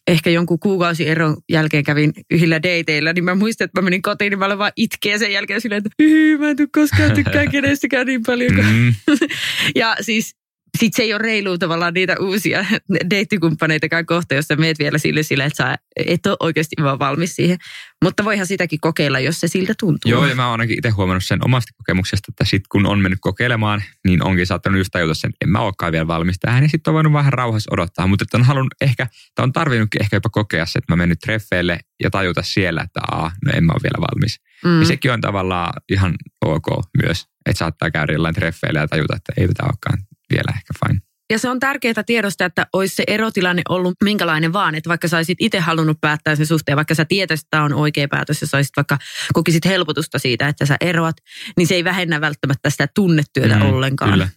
ehkä 0.06 0.30
jonkun 0.30 0.58
kuukausi 0.58 1.08
eron 1.08 1.36
jälkeen 1.48 1.84
kävin 1.84 2.12
yhdillä 2.30 2.56
dateilla, 2.62 3.12
niin 3.12 3.24
mä 3.24 3.34
muistan, 3.34 3.64
että 3.64 3.80
mä 3.80 3.84
menin 3.84 4.02
kotiin, 4.02 4.30
niin 4.30 4.38
mä 4.38 4.44
olin 4.46 4.58
vaan 4.58 4.72
itkeä 4.76 5.18
sen 5.18 5.32
jälkeen 5.32 5.60
silleen, 5.60 5.78
että 5.78 5.90
"Hyy, 6.02 6.38
mä 6.38 6.50
en 6.50 6.56
tule 6.56 6.68
koskaan 6.72 7.12
tykkää 7.12 7.46
kenestäkään 7.52 8.06
niin 8.06 8.22
paljon. 8.26 8.52
Mm, 8.64 8.94
ja 9.80 9.96
siis 10.00 10.36
sit 10.78 10.94
se 10.94 11.02
ei 11.02 11.12
ole 11.12 11.22
reilu 11.22 11.58
tavallaan 11.58 11.94
niitä 11.94 12.16
uusia 12.20 12.64
deittikumppaneitakaan 13.10 14.06
kohta, 14.06 14.34
jos 14.34 14.46
sä 14.46 14.56
meet 14.56 14.78
vielä 14.78 14.98
sille 14.98 15.22
sille, 15.22 15.44
että 15.44 15.56
sä 15.56 15.76
et 16.06 16.26
ole 16.26 16.36
oikeasti 16.40 16.76
vaan 16.82 16.98
valmis 16.98 17.36
siihen. 17.36 17.58
Mutta 18.04 18.24
voihan 18.24 18.46
sitäkin 18.46 18.80
kokeilla, 18.80 19.20
jos 19.20 19.40
se 19.40 19.48
siltä 19.48 19.74
tuntuu. 19.80 20.10
joo, 20.10 20.26
ja 20.26 20.34
mä 20.34 20.44
oon 20.44 20.52
ainakin 20.52 20.78
itse 20.78 20.90
huomannut 20.90 21.24
sen 21.24 21.44
omasta 21.44 21.72
kokemuksesta, 21.76 22.26
että 22.28 22.44
sit 22.44 22.62
kun 22.68 22.86
on 22.86 22.98
mennyt 22.98 23.18
kokeilemaan, 23.22 23.82
niin 24.04 24.24
onkin 24.24 24.46
saattanut 24.46 24.78
just 24.78 24.90
tajuta 24.92 25.14
sen, 25.14 25.28
että 25.28 25.44
en 25.44 25.48
mä 25.48 25.58
olekaan 25.58 25.92
vielä 25.92 26.06
valmis 26.06 26.36
tähän, 26.40 26.62
ja 26.62 26.68
sitten 26.68 26.90
on 26.90 26.94
voinut 26.94 27.12
vähän 27.12 27.32
rauhassa 27.32 27.70
odottaa. 27.74 28.06
Mutta 28.06 28.22
että 28.22 28.36
on 28.36 28.44
halunnut 28.44 28.74
ehkä, 28.80 29.06
tai 29.34 29.42
on 29.42 29.52
tarvinnutkin 29.52 30.02
ehkä 30.02 30.16
jopa 30.16 30.30
kokea 30.30 30.66
se, 30.66 30.78
että 30.78 30.92
mä 30.92 30.96
menen 30.96 31.08
nyt 31.08 31.18
treffeille 31.18 31.78
ja 32.02 32.10
tajuta 32.10 32.42
siellä, 32.42 32.82
että 32.82 33.00
aa, 33.10 33.32
no 33.44 33.52
en 33.54 33.64
mä 33.64 33.72
ole 33.72 33.82
vielä 33.82 34.06
valmis. 34.12 34.40
Mm. 34.64 34.80
Ja 34.80 34.86
sekin 34.86 35.12
on 35.12 35.20
tavallaan 35.20 35.72
ihan 35.90 36.14
ok 36.44 36.66
myös, 37.02 37.26
että 37.46 37.58
saattaa 37.58 37.90
käydä 37.90 38.12
jollain 38.12 38.34
treffeillä 38.34 38.80
ja 38.80 38.88
tajuta, 38.88 39.16
että 39.16 39.32
ei 39.36 39.48
tämä 39.48 39.66
olekaan 39.66 39.98
vielä 40.30 40.52
ehkä 40.56 40.72
fine. 40.86 41.00
Ja 41.32 41.38
se 41.38 41.48
on 41.48 41.60
tärkeää 41.60 42.02
tiedostaa, 42.06 42.46
että 42.46 42.66
olisi 42.72 42.94
se 42.94 43.04
erotilanne 43.06 43.62
ollut 43.68 43.94
minkälainen 44.04 44.52
vaan, 44.52 44.74
että 44.74 44.88
vaikka 44.88 45.08
sä 45.08 45.16
olisit 45.16 45.38
itse 45.40 45.60
halunnut 45.60 46.00
päättää 46.00 46.36
sen 46.36 46.46
suhteen, 46.46 46.76
vaikka 46.76 46.94
sä 46.94 47.04
tietäisit, 47.04 47.44
että 47.44 47.56
tämä 47.56 47.64
on 47.64 47.72
oikea 47.72 48.08
päätös 48.08 48.40
ja 48.40 48.46
saisit 48.46 48.72
vaikka 48.76 48.98
kokisit 49.32 49.64
helpotusta 49.64 50.18
siitä, 50.18 50.48
että 50.48 50.66
sä 50.66 50.76
eroat, 50.80 51.16
niin 51.56 51.66
se 51.66 51.74
ei 51.74 51.84
vähennä 51.84 52.20
välttämättä 52.20 52.70
sitä 52.70 52.88
tunnetyötä 52.94 53.54
Mm, 53.56 53.62
ollenkaan. 53.62 54.12
Kyllä. 54.12 54.28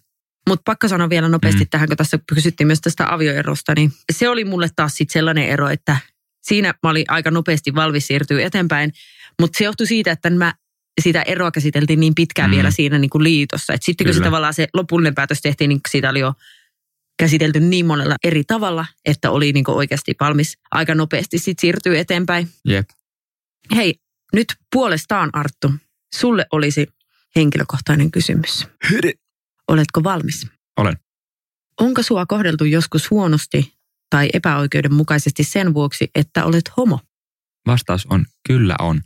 Mutta 0.50 0.64
pakko 0.66 0.88
sanoa 0.88 1.10
vielä 1.10 1.30
nopeasti 1.30 1.64
mm. 1.64 1.70
tähän, 1.70 1.88
kun 1.88 1.98
tässä 1.98 2.20
kysyttiin 2.34 2.68
myös 2.68 2.82
tästä 2.82 3.14
avioerosta, 3.14 3.74
niin 3.76 3.92
se 4.14 4.30
oli 4.30 4.46
mulle 4.46 4.70
taas 4.76 4.96
sitten 4.96 5.14
sellainen 5.14 5.50
ero, 5.50 5.70
että 5.70 5.98
siinä 6.42 6.74
mä 6.84 6.90
olin 6.90 7.06
aika 7.08 7.32
nopeasti 7.32 7.76
valmis 7.76 8.08
siirtyä 8.08 8.42
eteenpäin, 8.42 8.92
mutta 9.42 9.58
se 9.58 9.64
johtui 9.64 9.88
siitä, 9.88 10.12
että 10.12 10.30
mä 10.30 10.54
sitä 11.02 11.22
eroa 11.22 11.52
käsiteltiin 11.52 12.00
niin 12.00 12.16
pitkään 12.16 12.50
Mm. 12.50 12.56
vielä 12.56 12.72
siinä 12.72 13.00
niin 13.00 13.10
kuin 13.10 13.24
liitossa. 13.24 13.74
Et 13.74 13.84
sitten 13.84 14.08
kun 14.08 14.14
se 14.14 14.22
tavallaan 14.22 14.54
se 14.54 14.68
lopullinen 14.74 15.16
päätös 15.16 15.42
tehtiin, 15.42 15.70
niin 15.70 15.80
siitä 15.90 16.10
oli 16.10 16.20
jo 16.20 16.34
käsitelty 17.20 17.60
niin 17.60 17.86
monella 17.86 18.16
eri 18.24 18.44
tavalla, 18.44 18.86
että 19.06 19.32
oli 19.32 19.52
niin 19.54 19.64
kuin 19.64 19.76
oikeasti 19.76 20.16
valmis 20.20 20.58
aika 20.72 20.96
nopeasti 20.96 21.38
sitten 21.38 21.62
siirtyä 21.62 22.00
eteenpäin. 22.00 22.50
Jep. 22.66 22.90
Hei, 23.76 23.96
nyt 24.34 24.48
puolestaan 24.72 25.30
Arttu, 25.34 25.72
sulle 26.16 26.46
olisi 26.52 26.88
henkilökohtainen 27.36 28.12
kysymys. 28.12 28.68
Oletko 29.68 30.04
valmis? 30.04 30.48
Olen. 30.78 30.98
Onko 31.80 32.04
sua 32.04 32.26
kohdeltu 32.26 32.66
joskus 32.66 33.12
huonosti 33.12 33.74
tai 34.10 34.30
epäoikeudenmukaisesti 34.34 35.44
sen 35.44 35.74
vuoksi, 35.74 36.10
että 36.16 36.46
olet 36.46 36.72
homo? 36.78 37.00
Vastaus 37.68 38.06
on 38.10 38.26
kyllä 38.48 38.76
on. 38.80 39.02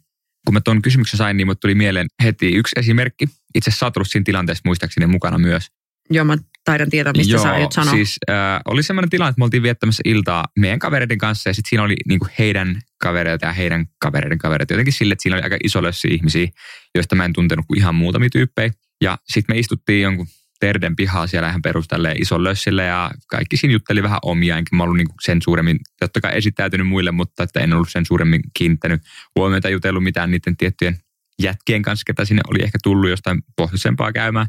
Kun 0.46 0.54
mä 0.54 0.62
tuon 0.62 0.82
kysymyksen 0.82 1.18
sain, 1.18 1.38
niin 1.38 1.48
mut 1.48 1.60
tuli 1.60 1.76
mieleen 1.76 2.08
heti 2.24 2.54
yksi 2.56 2.74
esimerkki. 2.80 3.26
Itse 3.56 3.70
asiassa 3.70 3.86
sä 3.86 4.04
siinä 4.06 4.24
tilanteessa 4.24 4.62
muistaakseni 4.66 5.08
mukana 5.08 5.38
myös. 5.38 5.68
Joo, 6.10 6.26
mä 6.26 6.38
taidan 6.64 6.90
tietää, 6.90 7.14
mistä 7.18 7.34
Joo, 7.34 7.44
sä 7.44 7.52
aiot 7.52 7.72
sanoa. 7.72 7.92
siis 7.92 8.18
äh, 8.30 8.36
oli 8.66 8.84
semmoinen 8.84 9.10
tilanne, 9.10 9.30
että 9.30 9.40
me 9.40 9.44
oltiin 9.44 9.64
viettämässä 9.64 10.02
iltaa 10.06 10.46
meidän 10.60 10.80
kavereiden 10.80 11.18
kanssa 11.18 11.50
ja 11.50 11.54
sitten 11.54 11.70
siinä 11.70 11.84
oli 11.84 11.96
niinku 12.08 12.28
heidän 12.40 12.82
kavereita 13.02 13.46
ja 13.46 13.54
heidän 13.54 13.86
kavereiden 14.00 14.38
kavereita. 14.38 14.74
Jotenkin 14.74 14.94
sille, 14.94 15.12
että 15.12 15.24
siinä 15.24 15.36
oli 15.36 15.44
aika 15.44 15.58
iso 15.64 15.84
lössi 15.84 16.08
ihmisiä, 16.08 16.48
joista 16.96 17.16
mä 17.16 17.26
en 17.26 17.34
tuntenut 17.34 17.66
kuin 17.68 17.78
ihan 17.78 17.96
muutamia 17.96 18.30
tyyppejä. 18.30 18.72
Ja 19.02 19.18
sitten 19.26 19.56
me 19.56 19.60
istuttiin 19.60 20.02
jonkun 20.02 20.28
Terden 20.62 20.96
pihaa 20.96 21.28
siellä 21.28 21.50
ihan 21.50 21.62
perustalle 21.62 22.16
ison 22.18 22.44
lössille 22.44 22.86
ja 22.86 23.12
kaikki 23.28 23.58
siinä 23.58 23.74
jutteli 23.74 24.04
vähän 24.04 24.20
omia, 24.22 24.58
enkä 24.58 24.76
mä 24.76 24.84
ollut 24.84 24.98
niinku 24.98 25.16
sen 25.22 25.42
suuremmin, 25.42 25.80
totta 26.00 26.22
kai 26.22 26.38
esittäytynyt 26.38 26.88
muille, 26.88 27.12
mutta 27.12 27.44
että 27.44 27.60
en 27.60 27.74
ollut 27.74 27.90
sen 27.90 28.06
suuremmin 28.06 28.42
kiinnittänyt 28.58 29.02
huomiota 29.36 29.70
jutellut 29.70 30.04
mitään 30.04 30.32
niiden 30.32 30.58
tiettyjen 30.58 30.98
jätkien 31.42 31.82
kanssa, 31.82 32.04
ketä 32.08 32.26
sinne 32.26 32.42
oli 32.48 32.64
ehkä 32.64 32.78
tullut 32.84 33.10
jostain 33.10 33.42
pohjoisempaa 33.58 34.12
käymään. 34.12 34.48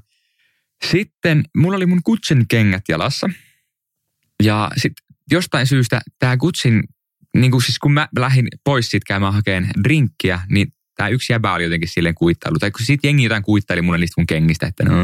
Sitten 0.90 1.44
mulla 1.56 1.76
oli 1.76 1.86
mun 1.86 2.00
Gutsin 2.04 2.44
kengät 2.48 2.84
jalassa. 2.88 3.30
Ja 4.42 4.70
sitten 4.76 5.04
jostain 5.30 5.66
syystä 5.66 6.00
tämä 6.18 6.36
Gutsin, 6.36 6.82
niin 7.36 7.50
kuin 7.50 7.62
siis 7.62 7.78
kun 7.78 7.92
mä 7.92 8.08
lähdin 8.18 8.48
pois 8.64 8.90
siitä 8.90 9.04
käymään 9.08 9.34
hakemaan 9.34 9.70
drinkkiä, 9.84 10.40
niin 10.50 10.72
tämä 10.96 11.08
yksi 11.08 11.32
jäbä 11.32 11.54
oli 11.54 11.64
jotenkin 11.64 11.88
silleen 11.88 12.14
kuittailu. 12.14 12.58
Tai 12.58 12.70
kun 12.70 12.86
siitä 12.86 13.06
jengi 13.06 13.24
jotain 13.24 13.42
kuittaili 13.42 13.82
mulle 13.82 13.98
niistä 13.98 14.20
mun 14.20 14.26
kengistä, 14.26 14.66
että 14.66 14.84
no, 14.84 14.94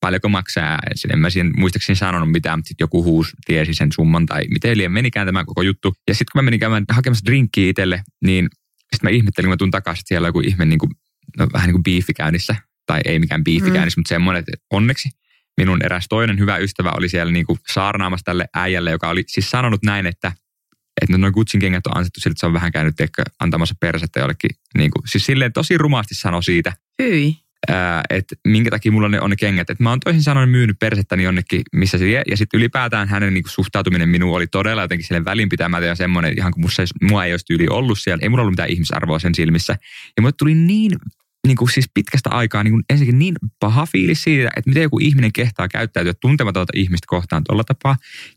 paljonko 0.00 0.28
maksaa. 0.28 0.78
En 1.12 1.18
mä 1.18 1.30
siihen 1.30 1.52
muistaakseni 1.56 1.96
sanonut 1.96 2.30
mitään, 2.32 2.58
mutta 2.58 2.68
sitten 2.68 2.84
joku 2.84 3.04
huus 3.04 3.36
tiesi 3.46 3.74
sen 3.74 3.92
summan 3.92 4.26
tai 4.26 4.44
miten 4.48 4.78
liian 4.78 4.92
menikään 4.92 5.26
tämä 5.26 5.44
koko 5.44 5.62
juttu. 5.62 5.94
Ja 6.08 6.14
sitten 6.14 6.32
kun 6.32 6.38
mä 6.38 6.42
menin 6.42 6.60
käymään 6.60 6.84
hakemassa 6.90 7.26
drinkkiä 7.26 7.70
itselle, 7.70 8.02
niin 8.24 8.48
sitten 8.92 9.10
mä 9.10 9.10
ihmettelin, 9.10 9.46
kun 9.46 9.52
mä 9.52 9.56
tuun 9.56 9.70
takaisin, 9.70 10.00
että 10.00 10.08
siellä 10.08 10.26
on 10.26 10.28
joku 10.28 10.40
ihme 10.40 10.64
niin 10.64 10.78
kuin, 10.78 10.90
no, 11.38 11.46
vähän 11.52 11.66
niin 11.66 11.74
kuin 11.74 11.82
biifi 11.82 12.14
käynnissä. 12.14 12.56
Tai 12.86 13.00
ei 13.04 13.18
mikään 13.18 13.44
biifi 13.44 13.70
käynnissä, 13.70 13.98
mm. 13.98 14.00
mutta 14.00 14.08
semmoinen, 14.08 14.40
että 14.40 14.52
onneksi 14.70 15.08
minun 15.56 15.84
eräs 15.84 16.06
toinen 16.08 16.38
hyvä 16.38 16.56
ystävä 16.56 16.92
oli 16.96 17.08
siellä 17.08 17.32
niin 17.32 17.46
kuin 17.46 17.58
saarnaamassa 17.72 18.24
tälle 18.24 18.46
äijälle, 18.54 18.90
joka 18.90 19.08
oli 19.08 19.24
siis 19.26 19.50
sanonut 19.50 19.82
näin, 19.82 20.06
että 20.06 20.32
että 21.02 21.18
noin 21.18 21.32
Gutsin 21.32 21.60
kengät 21.60 21.86
on 21.86 21.96
ansattu 21.96 22.20
siltä, 22.20 22.32
että 22.32 22.40
se 22.40 22.46
on 22.46 22.52
vähän 22.52 22.72
käynyt 22.72 22.94
antamassa 23.40 23.74
persettä 23.80 24.20
jollekin. 24.20 24.50
Niin 24.78 24.90
kuin, 24.90 25.08
siis 25.08 25.26
silleen 25.26 25.52
tosi 25.52 25.78
rumasti 25.78 26.14
sanoi 26.14 26.42
siitä, 26.42 26.72
Hyi. 27.02 27.36
Että 28.10 28.36
minkä 28.46 28.70
takia 28.70 28.92
mulla 28.92 29.08
ne 29.08 29.20
on 29.20 29.30
ne 29.30 29.36
kengät. 29.36 29.70
Että 29.70 29.84
mä 29.84 29.90
oon 29.90 30.00
toisin 30.00 30.22
sanoen 30.22 30.48
myynyt 30.48 30.78
persettäni 30.78 31.22
jonnekin, 31.22 31.62
missä 31.72 31.98
se 31.98 32.04
vie. 32.04 32.22
Ja 32.30 32.36
sitten 32.36 32.58
ylipäätään 32.58 33.08
hänen 33.08 33.34
niin 33.34 33.44
kuin, 33.44 33.52
suhtautuminen 33.52 34.08
minuun 34.08 34.36
oli 34.36 34.46
todella 34.46 34.82
jotenkin 34.82 35.06
sille 35.06 35.24
välinpitämätön 35.24 35.88
ja 35.88 35.94
semmoinen, 35.94 36.38
ihan 36.38 36.52
kuin 36.52 36.62
musta, 36.62 36.82
mua 37.02 37.24
ei 37.24 37.32
olisi 37.32 37.46
tyyli 37.46 37.66
ollut 37.70 37.98
siellä. 37.98 38.22
Ei 38.22 38.28
mulla 38.28 38.42
ollut 38.42 38.52
mitään 38.52 38.70
ihmisarvoa 38.70 39.18
sen 39.18 39.34
silmissä. 39.34 39.76
Ja 40.16 40.22
mulle 40.22 40.34
tuli 40.38 40.54
niin 40.54 40.90
niin 41.46 41.56
kuin 41.56 41.70
siis 41.70 41.90
pitkästä 41.94 42.30
aikaa 42.30 42.64
niin 42.64 42.72
kuin 42.72 42.82
ensinnäkin 42.90 43.18
niin 43.18 43.34
paha 43.60 43.86
fiilis 43.86 44.22
siitä, 44.22 44.50
että 44.56 44.70
miten 44.70 44.82
joku 44.82 44.98
ihminen 44.98 45.32
kehtaa 45.32 45.68
käyttäytyä 45.68 46.12
tuntematonta 46.20 46.72
ihmistä 46.76 47.06
kohtaan 47.08 47.44
tuolla 47.44 47.64
tapaa. 47.64 47.96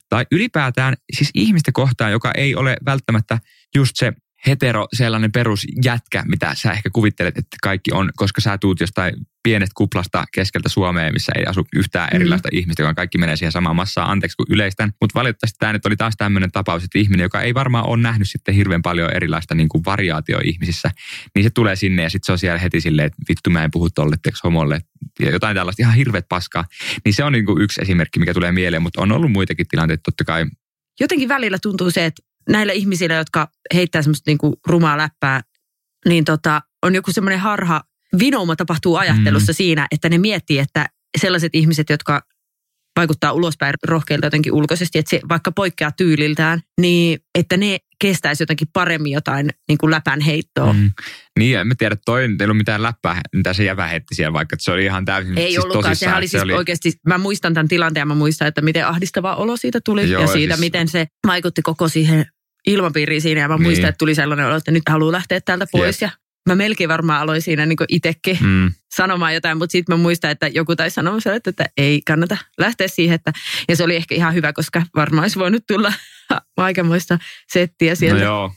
Tai 0.09 0.25
ylipäätään 0.31 0.93
siis 1.13 1.29
ihmistä 1.33 1.71
kohtaan, 1.71 2.11
joka 2.11 2.31
ei 2.37 2.55
ole 2.55 2.77
välttämättä 2.85 3.39
just 3.75 3.91
se 3.95 4.13
hetero 4.47 4.87
sellainen 4.93 5.31
perusjätkä, 5.31 6.23
mitä 6.27 6.55
sä 6.55 6.71
ehkä 6.71 6.89
kuvittelet, 6.93 7.37
että 7.37 7.57
kaikki 7.63 7.91
on, 7.91 8.11
koska 8.15 8.41
sä 8.41 8.57
tuut 8.57 8.79
jostain 8.79 9.13
pienestä 9.43 9.73
kuplasta 9.77 10.25
keskeltä 10.33 10.69
Suomea, 10.69 11.11
missä 11.11 11.31
ei 11.35 11.45
asu 11.45 11.67
yhtään 11.75 12.09
erilaista 12.13 12.49
mm. 12.51 12.57
ihmistä, 12.57 12.83
joka 12.83 12.93
kaikki 12.93 13.17
menee 13.17 13.35
siihen 13.35 13.51
samaan 13.51 13.75
massaan, 13.75 14.09
anteeksi 14.09 14.37
kun 14.37 14.45
yleistän. 14.49 14.93
Mutta 15.01 15.19
valitettavasti 15.19 15.57
tämä 15.59 15.73
nyt 15.73 15.85
oli 15.85 15.95
taas 15.95 16.13
tämmöinen 16.17 16.51
tapaus, 16.51 16.83
että 16.83 16.99
ihminen, 16.99 17.23
joka 17.23 17.41
ei 17.41 17.53
varmaan 17.53 17.87
ole 17.87 18.01
nähnyt 18.01 18.29
sitten 18.29 18.55
hirveän 18.55 18.81
paljon 18.81 19.13
erilaista 19.13 19.55
niin 19.55 19.69
kuin 19.69 19.85
variaatio 19.85 20.39
ihmisissä, 20.43 20.91
niin 21.35 21.43
se 21.43 21.49
tulee 21.49 21.75
sinne 21.75 22.03
ja 22.03 22.09
sitten 22.09 22.25
se 22.25 22.31
on 22.31 22.39
siellä 22.39 22.59
heti 22.59 22.81
silleen, 22.81 23.05
että 23.05 23.23
vittu 23.29 23.49
mä 23.49 23.63
en 23.63 23.71
puhu 23.71 23.89
tolle, 23.89 24.15
homolle, 24.43 24.81
ja 25.19 25.31
jotain 25.31 25.55
tällaista 25.55 25.81
ihan 25.83 25.95
hirveät 25.95 26.25
paskaa. 26.29 26.65
Niin 27.05 27.13
se 27.13 27.23
on 27.23 27.31
niin 27.31 27.45
kuin 27.45 27.61
yksi 27.61 27.81
esimerkki, 27.81 28.19
mikä 28.19 28.33
tulee 28.33 28.51
mieleen, 28.51 28.81
mutta 28.81 29.01
on 29.01 29.11
ollut 29.11 29.31
muitakin 29.31 29.67
tilanteita 29.67 30.01
totta 30.03 30.23
kai. 30.23 30.45
Jotenkin 30.99 31.29
välillä 31.29 31.57
tuntuu 31.61 31.91
se, 31.91 32.05
että 32.05 32.23
näillä 32.49 32.73
ihmisillä, 32.73 33.15
jotka 33.15 33.47
heittää 33.73 34.01
semmoista 34.01 34.29
niinku 34.29 34.59
rumaa 34.67 34.97
läppää, 34.97 35.41
niin 36.07 36.25
tota, 36.25 36.61
on 36.81 36.95
joku 36.95 37.11
semmoinen 37.11 37.39
harha, 37.39 37.81
vinouma 38.19 38.55
tapahtuu 38.55 38.95
ajattelussa 38.95 39.51
mm. 39.51 39.55
siinä, 39.55 39.87
että 39.91 40.09
ne 40.09 40.17
miettii, 40.17 40.59
että 40.59 40.89
sellaiset 41.17 41.55
ihmiset, 41.55 41.89
jotka 41.89 42.21
vaikuttaa 42.95 43.31
ulospäin 43.31 43.73
rohkeilta 43.83 44.25
jotenkin 44.25 44.53
ulkoisesti, 44.53 44.99
että 44.99 45.09
se 45.09 45.21
vaikka 45.29 45.51
poikkeaa 45.51 45.91
tyyliltään, 45.91 46.61
niin 46.81 47.19
että 47.35 47.57
ne 47.57 47.79
kestäisi 48.03 48.43
jotenkin 48.43 48.67
paremmin 48.73 49.11
jotain 49.11 49.49
niin 49.67 49.77
kuin 49.77 49.91
läpän 49.91 50.21
heittoa. 50.21 50.73
Mm. 50.73 50.91
Niin, 51.39 51.57
en 51.57 51.67
mä 51.67 51.73
tiedä, 51.77 51.97
toi 52.05 52.21
ei 52.21 52.29
ollut 52.43 52.57
mitään 52.57 52.83
läppää, 52.83 53.21
mitä 53.35 53.53
se 53.53 53.63
jävä 53.63 53.87
heitti 53.87 54.15
siellä, 54.15 54.33
vaikka 54.33 54.55
se 54.59 54.71
oli 54.71 54.85
ihan 54.85 55.05
täysin 55.05 55.37
Ei 55.37 55.51
siis 55.51 55.65
ollutkaan, 55.65 55.95
sehän 55.95 56.17
oli 56.17 56.27
se 56.27 56.31
siis 56.31 56.43
oli... 56.43 56.53
oikeasti, 56.53 56.93
mä 57.07 57.17
muistan 57.17 57.53
tämän 57.53 57.67
tilanteen, 57.67 58.07
mä 58.07 58.15
muistan, 58.15 58.47
että 58.47 58.61
miten 58.61 58.87
ahdistava 58.87 59.35
olo 59.35 59.57
siitä 59.57 59.79
tuli 59.85 60.11
Joo, 60.11 60.21
ja 60.21 60.27
siitä, 60.27 60.55
siis... 60.55 60.59
miten 60.59 60.87
se 60.87 61.07
vaikutti 61.27 61.61
koko 61.61 61.87
siihen 61.87 62.25
ilmapiiriin 62.67 63.21
siinä. 63.21 63.41
Ja 63.41 63.47
mä 63.47 63.57
muistan, 63.57 63.81
niin. 63.81 63.89
että 63.89 63.97
tuli 63.97 64.15
sellainen 64.15 64.45
olo, 64.45 64.55
että 64.55 64.71
nyt 64.71 64.83
haluaa 64.89 65.11
lähteä 65.11 65.41
täältä 65.41 65.65
pois 65.71 66.01
Jep. 66.01 66.11
ja 66.11 66.17
mä 66.49 66.55
melkein 66.55 66.89
varmaan 66.89 67.21
aloin 67.21 67.41
siinä 67.41 67.65
niin 67.65 67.77
itsekin 67.89 68.37
mm. 68.41 68.71
sanomaan 68.95 69.33
jotain, 69.33 69.57
mutta 69.57 69.71
sitten 69.71 69.97
mä 69.97 70.01
muistan, 70.01 70.31
että 70.31 70.47
joku 70.47 70.75
taisi 70.75 70.95
sanoa 70.95 71.17
että, 71.35 71.49
että 71.49 71.65
ei 71.77 72.01
kannata 72.01 72.37
lähteä 72.57 72.87
siihen. 72.87 73.15
Että, 73.15 73.31
ja 73.69 73.75
se 73.75 73.83
oli 73.83 73.95
ehkä 73.95 74.15
ihan 74.15 74.33
hyvä, 74.33 74.53
koska 74.53 74.83
varmaan 74.95 75.23
olisi 75.23 75.39
voinut 75.39 75.63
tulla 75.67 75.93
aikamoista 76.57 77.19
settiä 77.51 77.95
sieltä. 77.95 78.19
No 78.19 78.25
joo. 78.25 78.51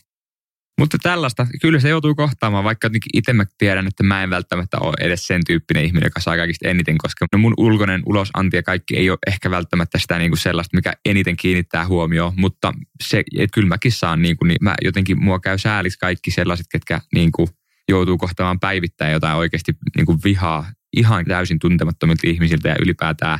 Mutta 0.80 0.98
tällaista, 1.02 1.46
kyllä 1.60 1.80
se 1.80 1.88
joutuu 1.88 2.14
kohtaamaan, 2.14 2.64
vaikka 2.64 2.90
itse 3.14 3.32
mä 3.32 3.44
tiedän, 3.58 3.86
että 3.86 4.02
mä 4.02 4.22
en 4.22 4.30
välttämättä 4.30 4.78
ole 4.80 4.94
edes 5.00 5.26
sen 5.26 5.40
tyyppinen 5.46 5.84
ihminen, 5.84 6.06
joka 6.06 6.20
saa 6.20 6.36
kaikista 6.36 6.68
eniten, 6.68 6.98
koska 6.98 7.26
mun 7.36 7.54
ulkoinen 7.56 8.02
ulosanti 8.06 8.56
ja 8.56 8.62
kaikki 8.62 8.96
ei 8.96 9.10
ole 9.10 9.18
ehkä 9.26 9.50
välttämättä 9.50 9.98
sitä 9.98 10.18
niin 10.18 10.30
kuin 10.30 10.38
sellaista, 10.38 10.76
mikä 10.76 10.92
eniten 11.04 11.36
kiinnittää 11.36 11.86
huomioon, 11.86 12.32
mutta 12.36 12.72
se, 13.04 13.22
että 13.38 13.54
kyllä 13.54 13.68
mäkin 13.68 13.92
saan, 13.92 14.22
niin, 14.22 14.36
kuin, 14.36 14.48
niin 14.48 14.58
mä 14.60 14.74
jotenkin, 14.82 15.24
mua 15.24 15.40
käy 15.40 15.58
sääliksi 15.58 15.98
kaikki 15.98 16.30
sellaiset, 16.30 16.66
ketkä 16.72 17.00
niin 17.14 17.32
kuin, 17.32 17.48
joutuu 17.88 18.18
kohtaamaan 18.18 18.60
päivittäin 18.60 19.12
jotain 19.12 19.36
oikeasti 19.36 19.72
niin 19.96 20.06
kuin 20.06 20.18
vihaa 20.24 20.66
ihan 20.96 21.24
täysin 21.24 21.58
tuntemattomilta 21.58 22.28
ihmisiltä 22.28 22.68
ja 22.68 22.76
ylipäätään 22.82 23.38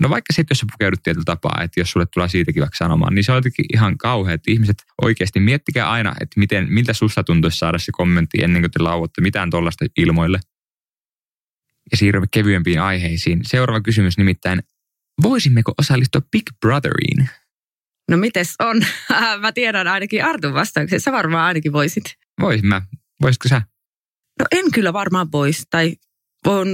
No 0.00 0.10
vaikka 0.10 0.32
sitten, 0.32 0.54
jos 0.54 0.58
sä 0.58 0.66
pukeudut 0.72 1.02
tietyllä 1.02 1.24
tapaa, 1.24 1.60
että 1.62 1.80
jos 1.80 1.90
sulle 1.90 2.06
tulee 2.06 2.28
siitäkin 2.28 2.60
vaikka 2.60 2.76
sanomaan, 2.76 3.14
niin 3.14 3.24
se 3.24 3.32
on 3.32 3.38
jotenkin 3.38 3.64
ihan 3.74 3.98
kauhea, 3.98 4.34
että 4.34 4.50
ihmiset 4.50 4.84
oikeasti 5.02 5.40
miettikää 5.40 5.90
aina, 5.90 6.14
että 6.20 6.40
miten, 6.40 6.72
miltä 6.72 6.92
susta 6.92 7.24
tuntuisi 7.24 7.58
saada 7.58 7.78
se 7.78 7.92
kommentti 7.92 8.42
ennen 8.42 8.62
kuin 8.62 8.70
te 8.70 8.82
lauatte 8.82 9.20
mitään 9.20 9.50
tuollaista 9.50 9.84
ilmoille. 9.96 10.40
Ja 11.90 11.96
siirrymme 11.96 12.26
kevyempiin 12.30 12.80
aiheisiin. 12.80 13.40
Seuraava 13.44 13.80
kysymys 13.80 14.18
nimittäin, 14.18 14.62
voisimmeko 15.22 15.74
osallistua 15.78 16.20
Big 16.32 16.44
Brotheriin? 16.60 17.28
No 18.10 18.16
mites 18.16 18.54
on? 18.58 18.76
mä 19.40 19.52
tiedän 19.52 19.88
ainakin 19.88 20.24
Artun 20.24 20.54
vastauksen. 20.54 21.00
Sä 21.00 21.12
varmaan 21.12 21.44
ainakin 21.44 21.72
voisit. 21.72 22.04
Voisin 22.40 22.66
mä. 22.66 22.82
Voisitko 23.22 23.48
sä? 23.48 23.62
No 24.38 24.46
en 24.50 24.72
kyllä 24.72 24.92
varmaan 24.92 25.32
voisi. 25.32 25.62
Tai 25.70 25.96
on 26.46 26.68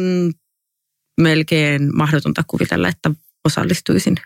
melkein 1.20 1.96
mahdotonta 1.96 2.42
kuvitella, 2.46 2.88
että 2.88 3.10
osallistuisin. 3.44 4.16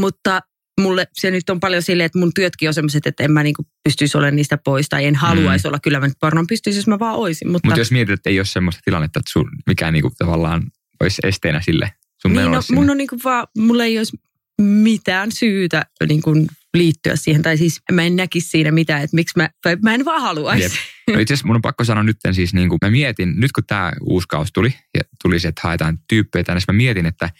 Mutta 0.00 0.40
mulle 0.80 1.06
se 1.12 1.30
nyt 1.30 1.50
on 1.50 1.60
paljon 1.60 1.82
silleen, 1.82 2.06
että 2.06 2.18
mun 2.18 2.34
työtkin 2.34 2.68
on 2.68 2.74
sellaiset, 2.74 3.06
että 3.06 3.24
en 3.24 3.32
mä 3.32 3.42
niinku 3.42 3.66
pystyisi 3.84 4.18
olemaan 4.18 4.36
niistä 4.36 4.58
pois 4.58 4.88
tai 4.88 5.04
en 5.04 5.14
haluaisi 5.14 5.66
mm. 5.66 5.68
olla. 5.68 5.78
Kyllä 5.78 6.00
mä 6.00 6.08
nyt 6.08 6.16
varmaan 6.22 6.46
pystyisin, 6.46 6.78
jos 6.78 6.86
mä 6.86 6.98
vaan 6.98 7.16
oisin. 7.16 7.52
Mutta 7.52 7.68
Mut 7.68 7.78
jos 7.78 7.92
mietit, 7.92 8.12
että 8.12 8.30
ei 8.30 8.38
ole 8.38 8.46
semmoista 8.46 8.80
tilannetta, 8.84 9.20
että 9.20 9.32
sun 9.32 9.50
mikään 9.66 9.92
niinku 9.92 10.12
tavallaan 10.18 10.62
olisi 11.00 11.22
esteenä 11.24 11.60
sille 11.60 11.92
sun 12.22 12.32
niin, 12.32 12.52
no, 12.52 12.60
mun 12.72 12.90
on 12.90 12.96
niinku 12.96 13.16
vaan, 13.24 13.46
mulla 13.58 13.84
ei 13.84 13.98
olisi 13.98 14.16
mitään 14.60 15.32
syytä 15.32 15.86
niin 16.08 16.22
kuin 16.22 16.46
liittyä 16.74 17.16
siihen. 17.16 17.42
Tai 17.42 17.58
siis 17.58 17.80
mä 17.92 18.02
en 18.02 18.16
näkisi 18.16 18.48
siinä 18.48 18.70
mitään, 18.70 19.02
että 19.02 19.14
miksi 19.14 19.38
mä, 19.38 19.48
tai 19.62 19.76
mä 19.82 19.94
en 19.94 20.04
vaan 20.04 20.22
haluaisi. 20.22 20.78
No 21.12 21.18
itse 21.18 21.34
asiassa 21.34 21.46
mun 21.46 21.56
on 21.56 21.62
pakko 21.62 21.84
sanoa 21.84 22.02
nyt 22.02 22.16
siis, 22.32 22.54
niin 22.54 22.68
kuin 22.68 22.78
mä 22.82 22.90
mietin, 22.90 23.32
nyt 23.36 23.52
kun 23.52 23.64
tämä 23.66 23.92
uusi 24.00 24.28
kausi 24.28 24.52
tuli 24.52 24.74
ja 24.94 25.00
tuli 25.22 25.40
se, 25.40 25.48
että 25.48 25.60
haetaan 25.64 25.98
tyyppejä 26.08 26.44
tänne, 26.44 26.60
mä 26.68 26.76
mietin, 26.76 27.06
että 27.06 27.30